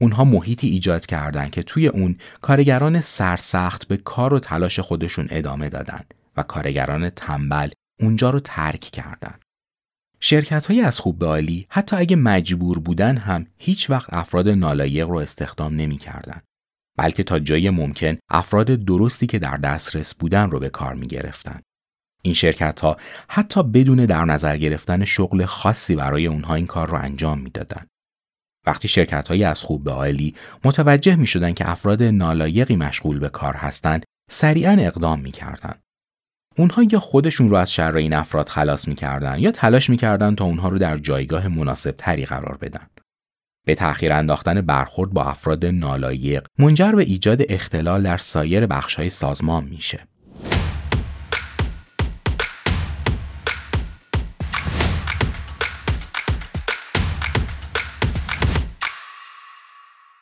اونها 0.00 0.24
محیطی 0.24 0.68
ایجاد 0.68 1.06
کردند 1.06 1.50
که 1.50 1.62
توی 1.62 1.88
اون 1.88 2.16
کارگران 2.40 3.00
سرسخت 3.00 3.88
به 3.88 3.96
کار 3.96 4.34
و 4.34 4.38
تلاش 4.38 4.80
خودشون 4.80 5.26
ادامه 5.30 5.68
دادن 5.68 6.04
و 6.36 6.42
کارگران 6.42 7.10
تنبل 7.10 7.70
اونجا 8.00 8.30
رو 8.30 8.40
ترک 8.40 8.80
کردند. 8.80 9.42
شرکت 10.20 10.66
های 10.66 10.80
از 10.80 11.00
خوب 11.00 11.18
به 11.18 11.26
عالی 11.26 11.66
حتی 11.68 11.96
اگه 11.96 12.16
مجبور 12.16 12.78
بودن 12.78 13.16
هم 13.16 13.46
هیچ 13.58 13.90
وقت 13.90 14.14
افراد 14.14 14.48
نالایق 14.48 15.08
رو 15.08 15.16
استخدام 15.16 15.74
نمی 15.74 15.96
کردن. 15.96 16.42
بلکه 16.96 17.22
تا 17.22 17.38
جای 17.38 17.70
ممکن 17.70 18.16
افراد 18.30 18.66
درستی 18.66 19.26
که 19.26 19.38
در 19.38 19.56
دسترس 19.56 20.14
بودن 20.14 20.50
رو 20.50 20.58
به 20.58 20.68
کار 20.68 20.94
می 20.94 21.06
گرفتن. 21.06 21.60
این 22.22 22.34
شرکت 22.34 22.80
ها 22.80 22.96
حتی 23.28 23.62
بدون 23.62 24.06
در 24.06 24.24
نظر 24.24 24.56
گرفتن 24.56 25.04
شغل 25.04 25.44
خاصی 25.44 25.94
برای 25.94 26.26
اونها 26.26 26.54
این 26.54 26.66
کار 26.66 26.88
رو 26.88 26.98
انجام 26.98 27.38
می‌دادند. 27.38 27.88
وقتی 28.66 28.88
شرکت 28.88 29.28
های 29.28 29.44
از 29.44 29.62
خوب 29.62 29.84
به 29.84 29.90
عالی 29.90 30.34
متوجه 30.64 31.16
می 31.16 31.26
شدن 31.26 31.52
که 31.52 31.70
افراد 31.70 32.02
نالایقی 32.02 32.76
مشغول 32.76 33.18
به 33.18 33.28
کار 33.28 33.54
هستند، 33.54 34.04
سریعا 34.30 34.72
اقدام 34.72 35.20
می 35.20 35.32
اونها 36.58 36.82
یا 36.92 37.00
خودشون 37.00 37.50
رو 37.50 37.56
از 37.56 37.72
شر 37.72 37.96
این 37.96 38.12
افراد 38.12 38.48
خلاص 38.48 38.88
می‌کردن 38.88 39.38
یا 39.38 39.50
تلاش 39.50 39.90
می‌کردن 39.90 40.34
تا 40.34 40.44
اونها 40.44 40.68
رو 40.68 40.78
در 40.78 40.98
جایگاه 40.98 41.48
مناسب 41.48 41.90
تری 41.90 42.24
قرار 42.24 42.56
بدن. 42.56 42.86
به 43.66 43.74
تأخیر 43.74 44.12
انداختن 44.12 44.60
برخورد 44.60 45.10
با 45.10 45.24
افراد 45.24 45.66
نالایق 45.66 46.46
منجر 46.58 46.92
به 46.92 47.02
ایجاد 47.02 47.42
اختلال 47.48 48.02
در 48.02 48.16
سایر 48.16 48.66
بخش‌های 48.66 49.10
سازمان 49.10 49.64
میشه. 49.64 49.98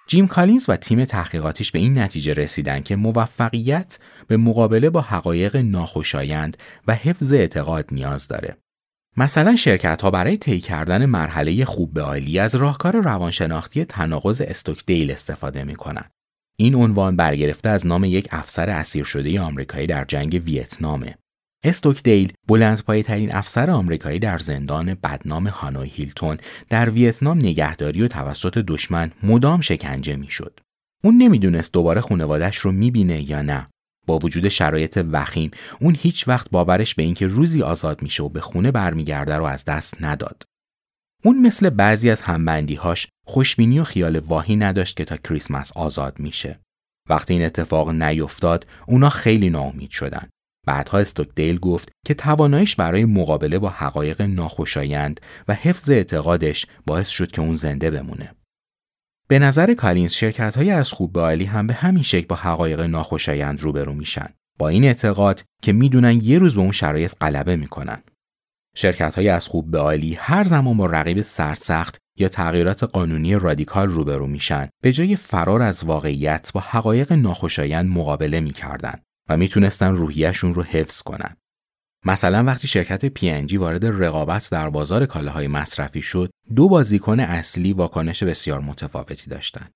جیم 0.06 0.26
کالینز 0.26 0.64
و 0.68 0.76
تیم 0.76 1.04
تحقیقاتیش 1.04 1.70
به 1.72 1.78
این 1.78 1.98
نتیجه 1.98 2.32
رسیدن 2.32 2.80
که 2.80 2.96
موفقیت 2.96 3.98
به 4.26 4.36
مقابله 4.36 4.90
با 4.90 5.00
حقایق 5.00 5.56
ناخوشایند 5.56 6.56
و 6.86 6.94
حفظ 6.94 7.32
اعتقاد 7.32 7.84
نیاز 7.92 8.28
داره. 8.28 8.63
مثلا 9.16 9.56
شرکت 9.56 10.02
ها 10.02 10.11
برای 10.11 10.37
طی 10.37 10.61
کردن 10.61 11.06
مرحله 11.06 11.64
خوب 11.64 11.94
به 11.94 12.02
عالی 12.02 12.38
از 12.38 12.54
راهکار 12.54 12.97
روانشناختی 12.97 13.85
تناقض 13.85 14.40
استوکدیل 14.40 15.11
استفاده 15.11 15.64
می‌کنن. 15.64 16.04
این 16.56 16.75
عنوان 16.75 17.16
برگرفته 17.16 17.68
از 17.68 17.87
نام 17.87 18.04
یک 18.04 18.28
افسر 18.30 18.71
اسیر 18.71 19.04
شده 19.04 19.40
آمریکایی 19.40 19.87
در 19.87 20.04
جنگ 20.04 20.42
ویتنامه. 20.44 21.14
استوکدیل 21.64 22.33
بلندپایه 22.49 22.82
ترین 23.02 23.35
افسر 23.35 23.71
آمریکایی 23.71 24.18
در 24.18 24.38
زندان 24.38 24.94
بدنام 24.94 25.47
هانوی 25.47 25.88
هیلتون 25.88 26.38
در 26.71 26.90
ویتنام 26.90 27.38
نگهداری 27.38 28.02
و 28.02 28.09
توسط 28.09 28.59
دشمن 28.59 29.12
مدام 29.23 29.61
شکنجه 29.61 30.16
می‌شد. 30.16 30.61
اون 31.04 31.16
نمی‌دونست 31.16 31.73
دوباره 31.73 32.00
خانوادش 32.00 32.56
رو 32.56 32.73
می‌بینه 32.73 33.30
یا 33.30 33.42
نه. 33.42 33.66
با 34.06 34.18
وجود 34.18 34.49
شرایط 34.49 35.04
وخیم 35.12 35.50
اون 35.80 35.96
هیچ 36.00 36.28
وقت 36.28 36.50
باورش 36.50 36.94
به 36.94 37.02
اینکه 37.02 37.26
روزی 37.26 37.62
آزاد 37.62 38.02
میشه 38.02 38.23
و 38.23 38.28
به 38.28 38.40
خونه 38.40 38.70
برمیگرده 38.70 39.37
رو 39.37 39.44
از 39.44 39.64
دست 39.64 39.96
نداد. 40.00 40.42
اون 41.25 41.38
مثل 41.38 41.70
بعضی 41.70 42.11
از 42.11 42.23
همبندیهاش 42.23 43.08
خوشبینی 43.26 43.80
و 43.80 43.84
خیال 43.84 44.18
واهی 44.18 44.56
نداشت 44.56 44.96
که 44.96 45.04
تا 45.04 45.16
کریسمس 45.16 45.76
آزاد 45.76 46.18
میشه. 46.18 46.61
وقتی 47.08 47.34
این 47.34 47.44
اتفاق 47.44 47.88
نیفتاد 47.90 48.66
اونا 48.87 49.08
خیلی 49.08 49.50
ناامید 49.50 49.90
شدن 49.90 50.28
بعدها 50.66 50.99
استوکدیل 50.99 51.58
گفت 51.58 51.88
که 52.06 52.14
توانایش 52.14 52.76
برای 52.76 53.04
مقابله 53.04 53.58
با 53.58 53.68
حقایق 53.68 54.23
ناخوشایند 54.23 55.20
و 55.49 55.54
حفظ 55.54 55.90
اعتقادش 55.90 56.66
باعث 56.87 57.08
شد 57.08 57.30
که 57.30 57.40
اون 57.40 57.54
زنده 57.54 57.90
بمونه. 57.90 58.34
به 59.28 59.38
نظر 59.38 59.75
کالینز 59.75 60.12
شرکت 60.12 60.57
های 60.57 60.71
از 60.71 60.93
خوب 60.93 61.12
به 61.12 61.21
عالی 61.21 61.45
هم 61.45 61.66
به 61.66 61.75
همین 61.75 62.02
شکل 62.02 62.26
با 62.26 62.37
حقایق 62.37 62.81
ناخوشایند 62.81 63.62
روبرو 63.62 63.95
میشن. 63.95 64.28
با 64.59 64.69
این 64.69 64.85
اعتقاد 64.85 65.43
که 65.62 65.73
می‌دونن 65.73 66.21
یه 66.23 66.38
روز 66.38 66.54
به 66.54 66.61
اون 66.61 66.73
شرایط 66.73 67.14
غلبه 67.21 67.57
می‌کنن. 67.57 68.02
شرکت 68.76 69.14
های 69.14 69.28
از 69.28 69.49
خوب 69.49 69.71
به 69.71 69.78
عالی 69.78 70.14
هر 70.14 70.45
زمان 70.45 70.76
با 70.76 70.87
رقیب 70.87 71.23
سرسخت 71.23 71.99
یا 72.19 72.28
تغییرات 72.28 72.85
قانونی 72.85 73.35
رادیکال 73.35 73.88
روبرو 73.88 74.26
میشن 74.26 74.69
به 74.83 74.93
جای 74.93 75.16
فرار 75.16 75.62
از 75.62 75.85
واقعیت 75.85 76.50
با 76.54 76.61
حقایق 76.61 77.12
ناخوشایند 77.12 77.90
مقابله 77.90 78.40
می‌کردن 78.40 79.00
و 79.28 79.37
می‌تونستن 79.37 79.97
روحیهشون 79.97 80.54
رو 80.54 80.62
حفظ 80.62 81.02
کنن. 81.02 81.37
مثلا 82.04 82.44
وقتی 82.44 82.68
شرکت 82.68 83.18
PNG 83.18 83.58
وارد 83.58 83.87
رقابت 83.87 84.49
در 84.50 84.70
بازار 84.70 85.06
کالاهای 85.06 85.49
مصرفی 85.49 86.02
شد، 86.02 86.30
دو 86.54 86.68
بازیکن 86.68 87.20
اصلی 87.20 87.73
واکنش 87.73 88.23
بسیار 88.23 88.61
متفاوتی 88.61 89.30
داشتن. 89.30 89.68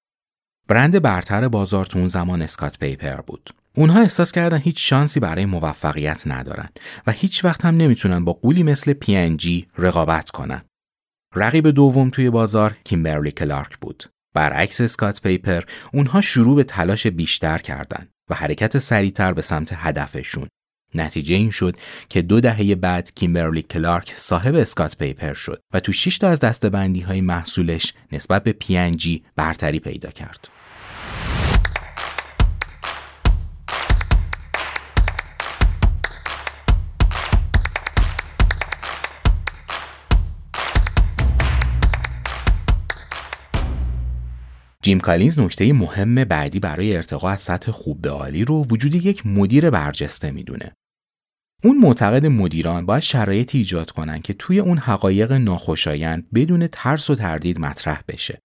برند 0.68 1.02
برتر 1.02 1.48
بازار 1.48 1.84
تو 1.84 1.98
اون 1.98 2.08
زمان 2.08 2.42
اسکات 2.42 2.78
پیپر 2.78 3.20
بود. 3.20 3.50
اونها 3.76 4.00
احساس 4.00 4.32
کردن 4.32 4.58
هیچ 4.58 4.90
شانسی 4.90 5.20
برای 5.20 5.44
موفقیت 5.44 6.22
ندارن 6.26 6.68
و 7.06 7.12
هیچ 7.12 7.44
وقت 7.44 7.64
هم 7.64 7.76
نمی‌تونن 7.76 8.24
با 8.24 8.32
قولی 8.32 8.62
مثل 8.62 8.94
PNG 9.04 9.64
رقابت 9.78 10.30
کنن. 10.30 10.62
رقیب 11.34 11.70
دوم 11.70 12.10
توی 12.10 12.30
بازار 12.30 12.76
کیمبرلی 12.84 13.30
کلارک 13.30 13.78
بود. 13.78 14.04
برعکس 14.34 14.80
اسکات 14.80 15.22
پیپر، 15.22 15.62
اونها 15.92 16.20
شروع 16.20 16.56
به 16.56 16.64
تلاش 16.64 17.06
بیشتر 17.06 17.58
کردند. 17.58 18.08
و 18.30 18.34
حرکت 18.34 18.78
سریعتر 18.78 19.32
به 19.32 19.42
سمت 19.42 19.68
هدفشون. 19.72 20.48
نتیجه 20.94 21.34
این 21.34 21.50
شد 21.50 21.76
که 22.08 22.22
دو 22.22 22.40
دهه 22.40 22.74
بعد 22.74 23.14
کیمبرلی 23.14 23.62
کلارک 23.62 24.14
صاحب 24.16 24.54
اسکات 24.54 24.96
پیپر 24.96 25.34
شد 25.34 25.62
و 25.72 25.80
تو 25.80 25.92
6 25.92 26.18
تا 26.18 26.28
از 26.28 26.40
دسته 26.40 26.70
بندی 26.70 27.00
های 27.00 27.20
محصولش 27.20 27.92
نسبت 28.12 28.44
به 28.44 28.52
پی 28.52 29.22
برتری 29.36 29.80
پیدا 29.80 30.10
کرد. 30.10 30.48
جیم 44.88 45.00
کالینز 45.00 45.38
نکته 45.38 45.72
مهم 45.72 46.24
بعدی 46.24 46.60
برای 46.60 46.96
ارتقا 46.96 47.28
از 47.28 47.40
سطح 47.40 47.70
خوب 47.70 48.00
به 48.02 48.10
عالی 48.10 48.44
رو 48.44 48.64
وجود 48.64 48.94
یک 48.94 49.26
مدیر 49.26 49.70
برجسته 49.70 50.30
می‌دونه. 50.30 50.72
اون 51.64 51.78
معتقد 51.78 52.26
مدیران 52.26 52.86
باید 52.86 53.02
شرایطی 53.02 53.58
ایجاد 53.58 53.90
کنن 53.90 54.20
که 54.20 54.34
توی 54.34 54.58
اون 54.58 54.78
حقایق 54.78 55.32
ناخوشایند 55.32 56.26
بدون 56.34 56.66
ترس 56.66 57.10
و 57.10 57.14
تردید 57.14 57.60
مطرح 57.60 58.02
بشه. 58.08 58.38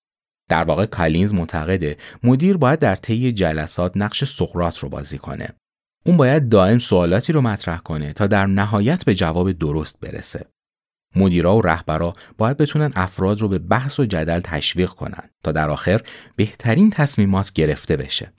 در 0.50 0.64
واقع 0.64 0.86
کالینز 0.86 1.34
معتقده 1.34 1.98
مدیر 2.24 2.58
باید 2.58 2.80
در 2.80 2.96
طی 2.96 3.32
جلسات 3.32 3.92
نقش 3.96 4.24
سقرات 4.24 4.78
رو 4.78 4.90
بازی 4.90 5.18
کنه. 5.18 5.50
اون 6.06 6.18
باید 6.18 6.50
دائم 6.50 6.80
سوالاتی 6.80 7.34
رو 7.34 7.42
مطرح 7.42 7.78
کنه 7.78 8.14
تا 8.14 8.28
در 8.28 8.46
نهایت 8.46 9.06
به 9.06 9.16
جواب 9.16 9.52
درست 9.52 10.00
برسه. 10.00 10.46
مدیرا 11.16 11.58
و 11.58 11.62
رهبرا 11.62 12.16
باید 12.38 12.58
بتونن 12.58 12.92
افراد 12.96 13.42
رو 13.42 13.48
به 13.48 13.60
بحث 13.60 14.00
و 14.00 14.06
جدل 14.06 14.40
تشویق 14.40 14.90
کنن 14.90 15.30
تا 15.44 15.52
در 15.52 15.70
آخر 15.70 16.02
بهترین 16.36 16.90
تصمیمات 16.90 17.54
گرفته 17.54 17.98
بشه. 17.98 18.34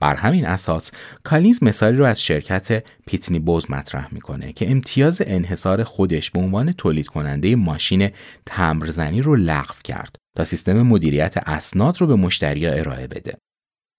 بر 0.00 0.14
همین 0.14 0.46
اساس 0.46 0.90
کالینز 1.24 1.62
مثالی 1.62 1.96
رو 1.96 2.04
از 2.04 2.22
شرکت 2.22 2.84
پیتنی 3.06 3.38
بوز 3.38 3.70
مطرح 3.70 4.14
می‌کنه 4.14 4.52
که 4.52 4.70
امتیاز 4.70 5.22
انحصار 5.26 5.84
خودش 5.84 6.30
به 6.30 6.40
عنوان 6.40 6.72
تولید 6.72 7.06
کننده 7.06 7.56
ماشین 7.56 8.10
تمرزنی 8.46 9.22
رو 9.22 9.36
لغو 9.36 9.74
کرد 9.84 10.16
تا 10.36 10.44
سیستم 10.44 10.82
مدیریت 10.82 11.34
اسناد 11.46 12.00
رو 12.00 12.06
به 12.06 12.14
مشتریا 12.14 12.72
ارائه 12.72 13.06
بده. 13.06 13.38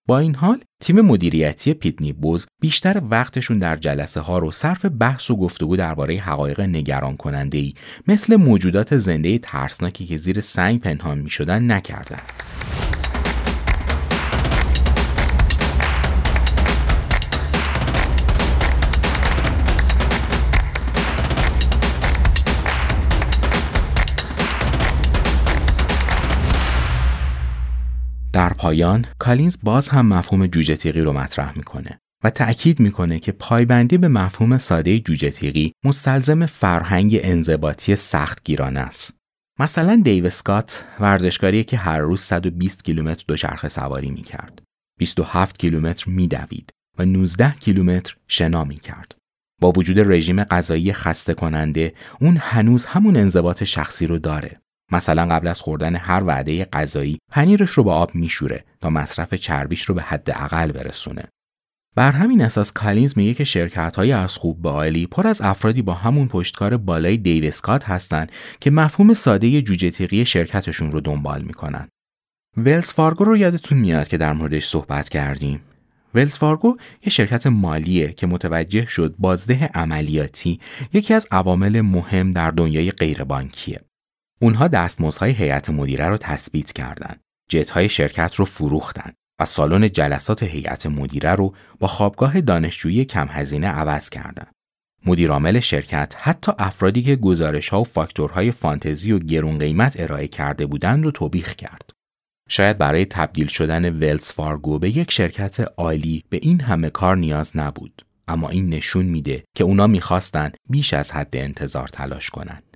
با 0.09 0.19
این 0.19 0.35
حال 0.35 0.59
تیم 0.79 1.01
مدیریتی 1.01 1.73
پیتنی 1.73 2.13
بوز 2.13 2.47
بیشتر 2.61 3.01
وقتشون 3.09 3.59
در 3.59 3.75
جلسه 3.75 4.19
ها 4.19 4.39
رو 4.39 4.51
صرف 4.51 4.85
بحث 4.99 5.31
و 5.31 5.35
گفتگو 5.35 5.77
درباره 5.77 6.17
حقایق 6.17 6.61
نگران 6.61 7.17
کننده 7.17 7.57
ای 7.57 7.73
مثل 8.07 8.35
موجودات 8.35 8.97
زنده 8.97 9.37
ترسناکی 9.37 10.05
که 10.05 10.17
زیر 10.17 10.39
سنگ 10.39 10.81
پنهان 10.81 11.17
می 11.17 11.29
شدن 11.29 11.71
نکردن. 11.71 12.19
در 28.33 28.53
پایان 28.53 29.05
کالینز 29.19 29.57
باز 29.63 29.89
هم 29.89 30.05
مفهوم 30.05 30.47
جوجه 30.47 30.75
تیغی 30.75 31.01
رو 31.01 31.13
مطرح 31.13 31.57
می‌کنه 31.57 31.99
و 32.23 32.29
تأکید 32.29 32.79
می‌کنه 32.79 33.19
که 33.19 33.31
پایبندی 33.31 33.97
به 33.97 34.07
مفهوم 34.07 34.57
ساده 34.57 34.99
جوجه 34.99 35.29
تیغی 35.29 35.73
مستلزم 35.85 36.45
فرهنگ 36.45 37.19
انضباطی 37.23 37.95
سخت 37.95 38.43
گیرانه 38.43 38.79
است. 38.79 39.17
مثلا 39.59 40.01
دیو 40.03 40.25
اسکات 40.25 40.85
ورزشکاری 40.99 41.63
که 41.63 41.77
هر 41.77 41.99
روز 41.99 42.21
120 42.21 42.83
کیلومتر 42.83 43.23
دوچرخه 43.27 43.67
سواری 43.69 44.11
می‌کرد. 44.11 44.61
27 44.99 45.59
کیلومتر 45.59 46.09
میدوید 46.09 46.69
و 46.97 47.05
19 47.05 47.55
کیلومتر 47.59 48.15
شنا 48.27 48.63
می‌کرد. 48.63 49.15
با 49.61 49.71
وجود 49.71 49.99
رژیم 49.99 50.43
غذایی 50.43 50.93
خسته 50.93 51.33
کننده 51.33 51.93
اون 52.21 52.37
هنوز 52.37 52.85
همون 52.85 53.17
انضباط 53.17 53.63
شخصی 53.63 54.07
رو 54.07 54.19
داره 54.19 54.59
مثلا 54.91 55.25
قبل 55.25 55.47
از 55.47 55.61
خوردن 55.61 55.95
هر 55.95 56.23
وعده 56.23 56.65
غذایی 56.65 57.19
پنیرش 57.31 57.69
رو 57.69 57.83
با 57.83 57.95
آب 57.95 58.15
میشوره 58.15 58.63
تا 58.81 58.89
مصرف 58.89 59.33
چربیش 59.33 59.81
رو 59.81 59.95
به 59.95 60.01
حد 60.01 60.29
اقل 60.29 60.71
برسونه. 60.71 61.23
بر 61.95 62.11
همین 62.11 62.41
اساس 62.41 62.73
کالینز 62.73 63.13
میگه 63.17 63.33
که 63.33 63.43
شرکت 63.43 63.95
های 63.95 64.11
از 64.11 64.35
خوب 64.35 64.61
به 64.61 64.69
عالی 64.69 65.07
پر 65.07 65.27
از 65.27 65.41
افرادی 65.41 65.81
با 65.81 65.93
همون 65.93 66.27
پشتکار 66.27 66.77
بالای 66.77 67.17
دیو 67.17 67.48
اسکات 67.48 67.89
هستن 67.89 68.27
که 68.59 68.71
مفهوم 68.71 69.13
ساده 69.13 69.61
جوجه 69.61 70.23
شرکتشون 70.23 70.91
رو 70.91 71.01
دنبال 71.01 71.41
می‌کنن. 71.41 71.87
ولز 72.57 72.93
فارگو 72.93 73.23
رو 73.23 73.37
یادتون 73.37 73.77
میاد 73.77 74.07
که 74.07 74.17
در 74.17 74.33
موردش 74.33 74.65
صحبت 74.67 75.09
کردیم. 75.09 75.61
ولز 76.15 76.37
فارگو 76.37 76.77
یه 77.05 77.09
شرکت 77.09 77.47
مالیه 77.47 78.13
که 78.13 78.27
متوجه 78.27 78.85
شد 78.85 79.15
بازده 79.19 79.69
عملیاتی 79.73 80.59
یکی 80.93 81.13
از 81.13 81.27
عوامل 81.31 81.81
مهم 81.81 82.31
در 82.31 82.51
دنیای 82.51 82.91
غیربانکیه. 82.91 83.81
اونها 84.41 84.67
دستمزدهای 84.67 85.31
هیئت 85.31 85.69
مدیره 85.69 86.07
رو 86.07 86.17
تثبیت 86.17 86.71
کردند. 86.71 87.19
جتهای 87.49 87.89
شرکت 87.89 88.35
رو 88.35 88.45
فروختن 88.45 89.13
و 89.39 89.45
سالن 89.45 89.89
جلسات 89.89 90.43
هیئت 90.43 90.85
مدیره 90.85 91.35
رو 91.35 91.53
با 91.79 91.87
خوابگاه 91.87 92.41
دانشجویی 92.41 93.05
کم 93.05 93.27
هزینه 93.29 93.67
عوض 93.67 94.09
کردند. 94.09 94.51
مدیرعامل 95.05 95.59
شرکت 95.59 96.15
حتی 96.17 96.51
افرادی 96.59 97.03
که 97.03 97.15
گزارش 97.15 97.69
ها 97.69 97.81
و 97.81 97.83
فاکتورهای 97.83 98.51
فانتزی 98.51 99.11
و 99.11 99.19
گرون 99.19 99.57
قیمت 99.57 99.99
ارائه 99.99 100.27
کرده 100.27 100.65
بودند 100.65 101.05
رو 101.05 101.11
توبیخ 101.11 101.55
کرد. 101.55 101.89
شاید 102.49 102.77
برای 102.77 103.05
تبدیل 103.05 103.47
شدن 103.47 103.89
ولز 103.89 104.31
فارگو 104.31 104.79
به 104.79 104.97
یک 104.97 105.11
شرکت 105.11 105.59
عالی 105.77 106.23
به 106.29 106.39
این 106.41 106.61
همه 106.61 106.89
کار 106.89 107.17
نیاز 107.17 107.57
نبود. 107.57 108.05
اما 108.27 108.49
این 108.49 108.69
نشون 108.69 109.05
میده 109.05 109.43
که 109.55 109.63
اونا 109.63 109.87
می‌خواستن 109.87 110.51
بیش 110.69 110.93
از 110.93 111.11
حد 111.11 111.35
انتظار 111.37 111.87
تلاش 111.87 112.29
کنند. 112.29 112.68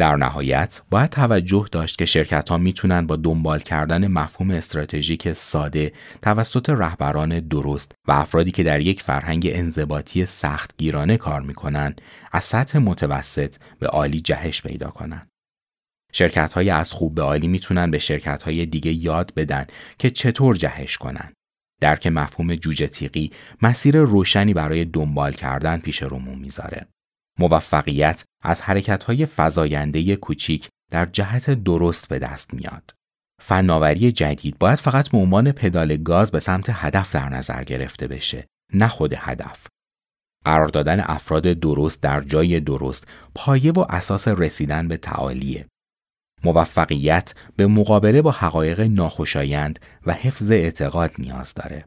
در 0.00 0.16
نهایت 0.16 0.82
باید 0.90 1.10
توجه 1.10 1.66
داشت 1.72 1.98
که 1.98 2.06
شرکت 2.06 2.48
ها 2.48 2.58
می‌تونن 2.58 3.06
با 3.06 3.16
دنبال 3.16 3.58
کردن 3.58 4.06
مفهوم 4.06 4.50
استراتژیک 4.50 5.32
ساده 5.32 5.92
توسط 6.22 6.70
رهبران 6.70 7.40
درست 7.40 7.92
و 8.08 8.12
افرادی 8.12 8.50
که 8.50 8.62
در 8.62 8.80
یک 8.80 9.02
فرهنگ 9.02 9.48
انضباطی 9.52 10.26
سخت 10.26 10.74
گیرانه 10.78 11.16
کار 11.16 11.40
می‌کنن 11.40 11.94
از 12.32 12.44
سطح 12.44 12.78
متوسط 12.78 13.56
به 13.78 13.86
عالی 13.86 14.20
جهش 14.20 14.62
پیدا 14.62 14.90
کنند. 14.90 15.28
شرکت 16.12 16.52
های 16.52 16.70
از 16.70 16.92
خوب 16.92 17.14
به 17.14 17.22
عالی 17.22 17.48
می‌تونن 17.48 17.90
به 17.90 17.98
شرکت 17.98 18.42
های 18.42 18.66
دیگه 18.66 18.92
یاد 18.92 19.32
بدن 19.36 19.66
که 19.98 20.10
چطور 20.10 20.56
جهش 20.56 20.96
کنن. 20.96 21.32
درک 21.80 22.06
مفهوم 22.06 22.54
جوجه 22.54 22.86
تیقی 22.86 23.30
مسیر 23.62 23.98
روشنی 23.98 24.54
برای 24.54 24.84
دنبال 24.84 25.32
کردن 25.32 25.76
پیش 25.76 26.02
رومون 26.02 26.38
می‌ذاره. 26.38 26.86
موفقیت 27.40 28.24
از 28.42 28.62
حرکت 28.62 29.04
های 29.04 29.26
فضاینده 29.26 30.16
کوچیک 30.16 30.68
در 30.90 31.06
جهت 31.06 31.50
درست 31.50 32.08
به 32.08 32.18
دست 32.18 32.54
میاد. 32.54 32.94
فناوری 33.42 34.12
جدید 34.12 34.58
باید 34.58 34.78
فقط 34.78 35.08
به 35.08 35.18
عنوان 35.18 35.52
پدال 35.52 35.96
گاز 35.96 36.30
به 36.30 36.40
سمت 36.40 36.66
هدف 36.72 37.14
در 37.14 37.28
نظر 37.28 37.64
گرفته 37.64 38.06
بشه، 38.06 38.46
نه 38.74 38.88
خود 38.88 39.14
هدف. 39.16 39.66
قرار 40.44 40.68
دادن 40.68 41.00
افراد 41.00 41.42
درست 41.42 42.02
در 42.02 42.20
جای 42.20 42.60
درست 42.60 43.08
پایه 43.34 43.72
و 43.72 43.84
اساس 43.88 44.28
رسیدن 44.28 44.88
به 44.88 44.96
تعالیه. 44.96 45.66
موفقیت 46.44 47.34
به 47.56 47.66
مقابله 47.66 48.22
با 48.22 48.30
حقایق 48.30 48.80
ناخوشایند 48.80 49.80
و 50.06 50.12
حفظ 50.12 50.50
اعتقاد 50.50 51.10
نیاز 51.18 51.54
داره. 51.54 51.84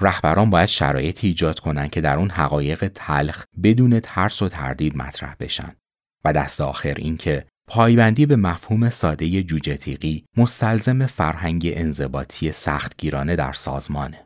رهبران 0.00 0.50
باید 0.50 0.68
شرایطی 0.68 1.26
ایجاد 1.26 1.58
کنند 1.58 1.90
که 1.90 2.00
در 2.00 2.16
اون 2.16 2.30
حقایق 2.30 2.88
تلخ 2.94 3.44
بدون 3.62 4.00
ترس 4.00 4.42
و 4.42 4.48
تردید 4.48 4.96
مطرح 4.96 5.34
بشن. 5.40 5.76
و 6.24 6.32
دست 6.32 6.60
آخر 6.60 6.94
اینکه 6.94 7.46
پایبندی 7.68 8.26
به 8.26 8.36
مفهوم 8.36 8.90
ساده 8.90 9.42
جوجه 9.42 9.76
تیقی 9.76 10.24
مستلزم 10.36 11.06
فرهنگ 11.06 11.72
انضباطی 11.74 12.52
سختگیرانه 12.52 13.36
در 13.36 13.52
سازمانه. 13.52 14.24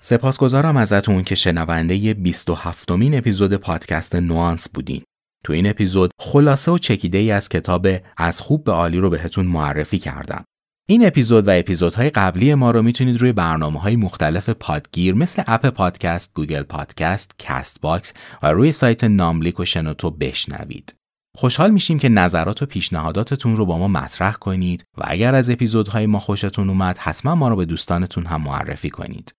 سپاسگزارم 0.00 0.76
ازتون 0.76 1.22
که 1.22 1.34
شنونده 1.34 2.14
27 2.14 2.90
مین 2.90 3.18
اپیزود 3.18 3.54
پادکست 3.54 4.14
نوانس 4.14 4.68
بودین. 4.68 5.02
تو 5.44 5.52
این 5.52 5.70
اپیزود 5.70 6.10
خلاصه 6.20 6.72
و 6.72 6.78
چکیده 6.78 7.18
ای 7.18 7.30
از 7.30 7.48
کتاب 7.48 7.86
از 8.16 8.40
خوب 8.40 8.64
به 8.64 8.72
عالی 8.72 8.98
رو 8.98 9.10
بهتون 9.10 9.46
معرفی 9.46 9.98
کردم. 9.98 10.44
این 10.86 11.06
اپیزود 11.06 11.48
و 11.48 11.50
اپیزودهای 11.50 12.10
قبلی 12.10 12.54
ما 12.54 12.70
رو 12.70 12.82
می‌تونید 12.82 13.20
روی 13.20 13.32
برنامه 13.32 13.80
های 13.80 13.96
مختلف 13.96 14.48
پادگیر 14.48 15.14
مثل 15.14 15.42
اپل 15.46 15.66
پادکست، 15.66 16.34
گوگل 16.34 16.62
پادکست، 16.62 17.34
کاست 17.46 17.80
باکس 17.80 18.12
و 18.42 18.52
روی 18.52 18.72
سایت 18.72 19.04
ناملیک 19.04 19.60
و 19.60 19.64
شنوتو 19.64 20.10
بشنوید. 20.10 20.94
خوشحال 21.36 21.70
میشیم 21.70 21.98
که 21.98 22.08
نظرات 22.08 22.62
و 22.62 22.66
پیشنهاداتتون 22.66 23.56
رو 23.56 23.66
با 23.66 23.78
ما 23.78 23.88
مطرح 23.88 24.34
کنید 24.34 24.84
و 24.98 25.02
اگر 25.06 25.34
از 25.34 25.50
اپیزودهای 25.50 26.06
ما 26.06 26.18
خوشتون 26.18 26.68
اومد 26.68 26.98
حتما 26.98 27.34
ما 27.34 27.48
رو 27.48 27.56
به 27.56 27.64
دوستانتون 27.64 28.26
هم 28.26 28.42
معرفی 28.42 28.90
کنید. 28.90 29.34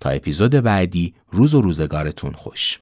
تا 0.00 0.10
اپیزود 0.10 0.50
بعدی 0.50 1.14
روز 1.32 1.54
و 1.54 1.60
روزگارتون 1.60 2.32
خوش. 2.32 2.78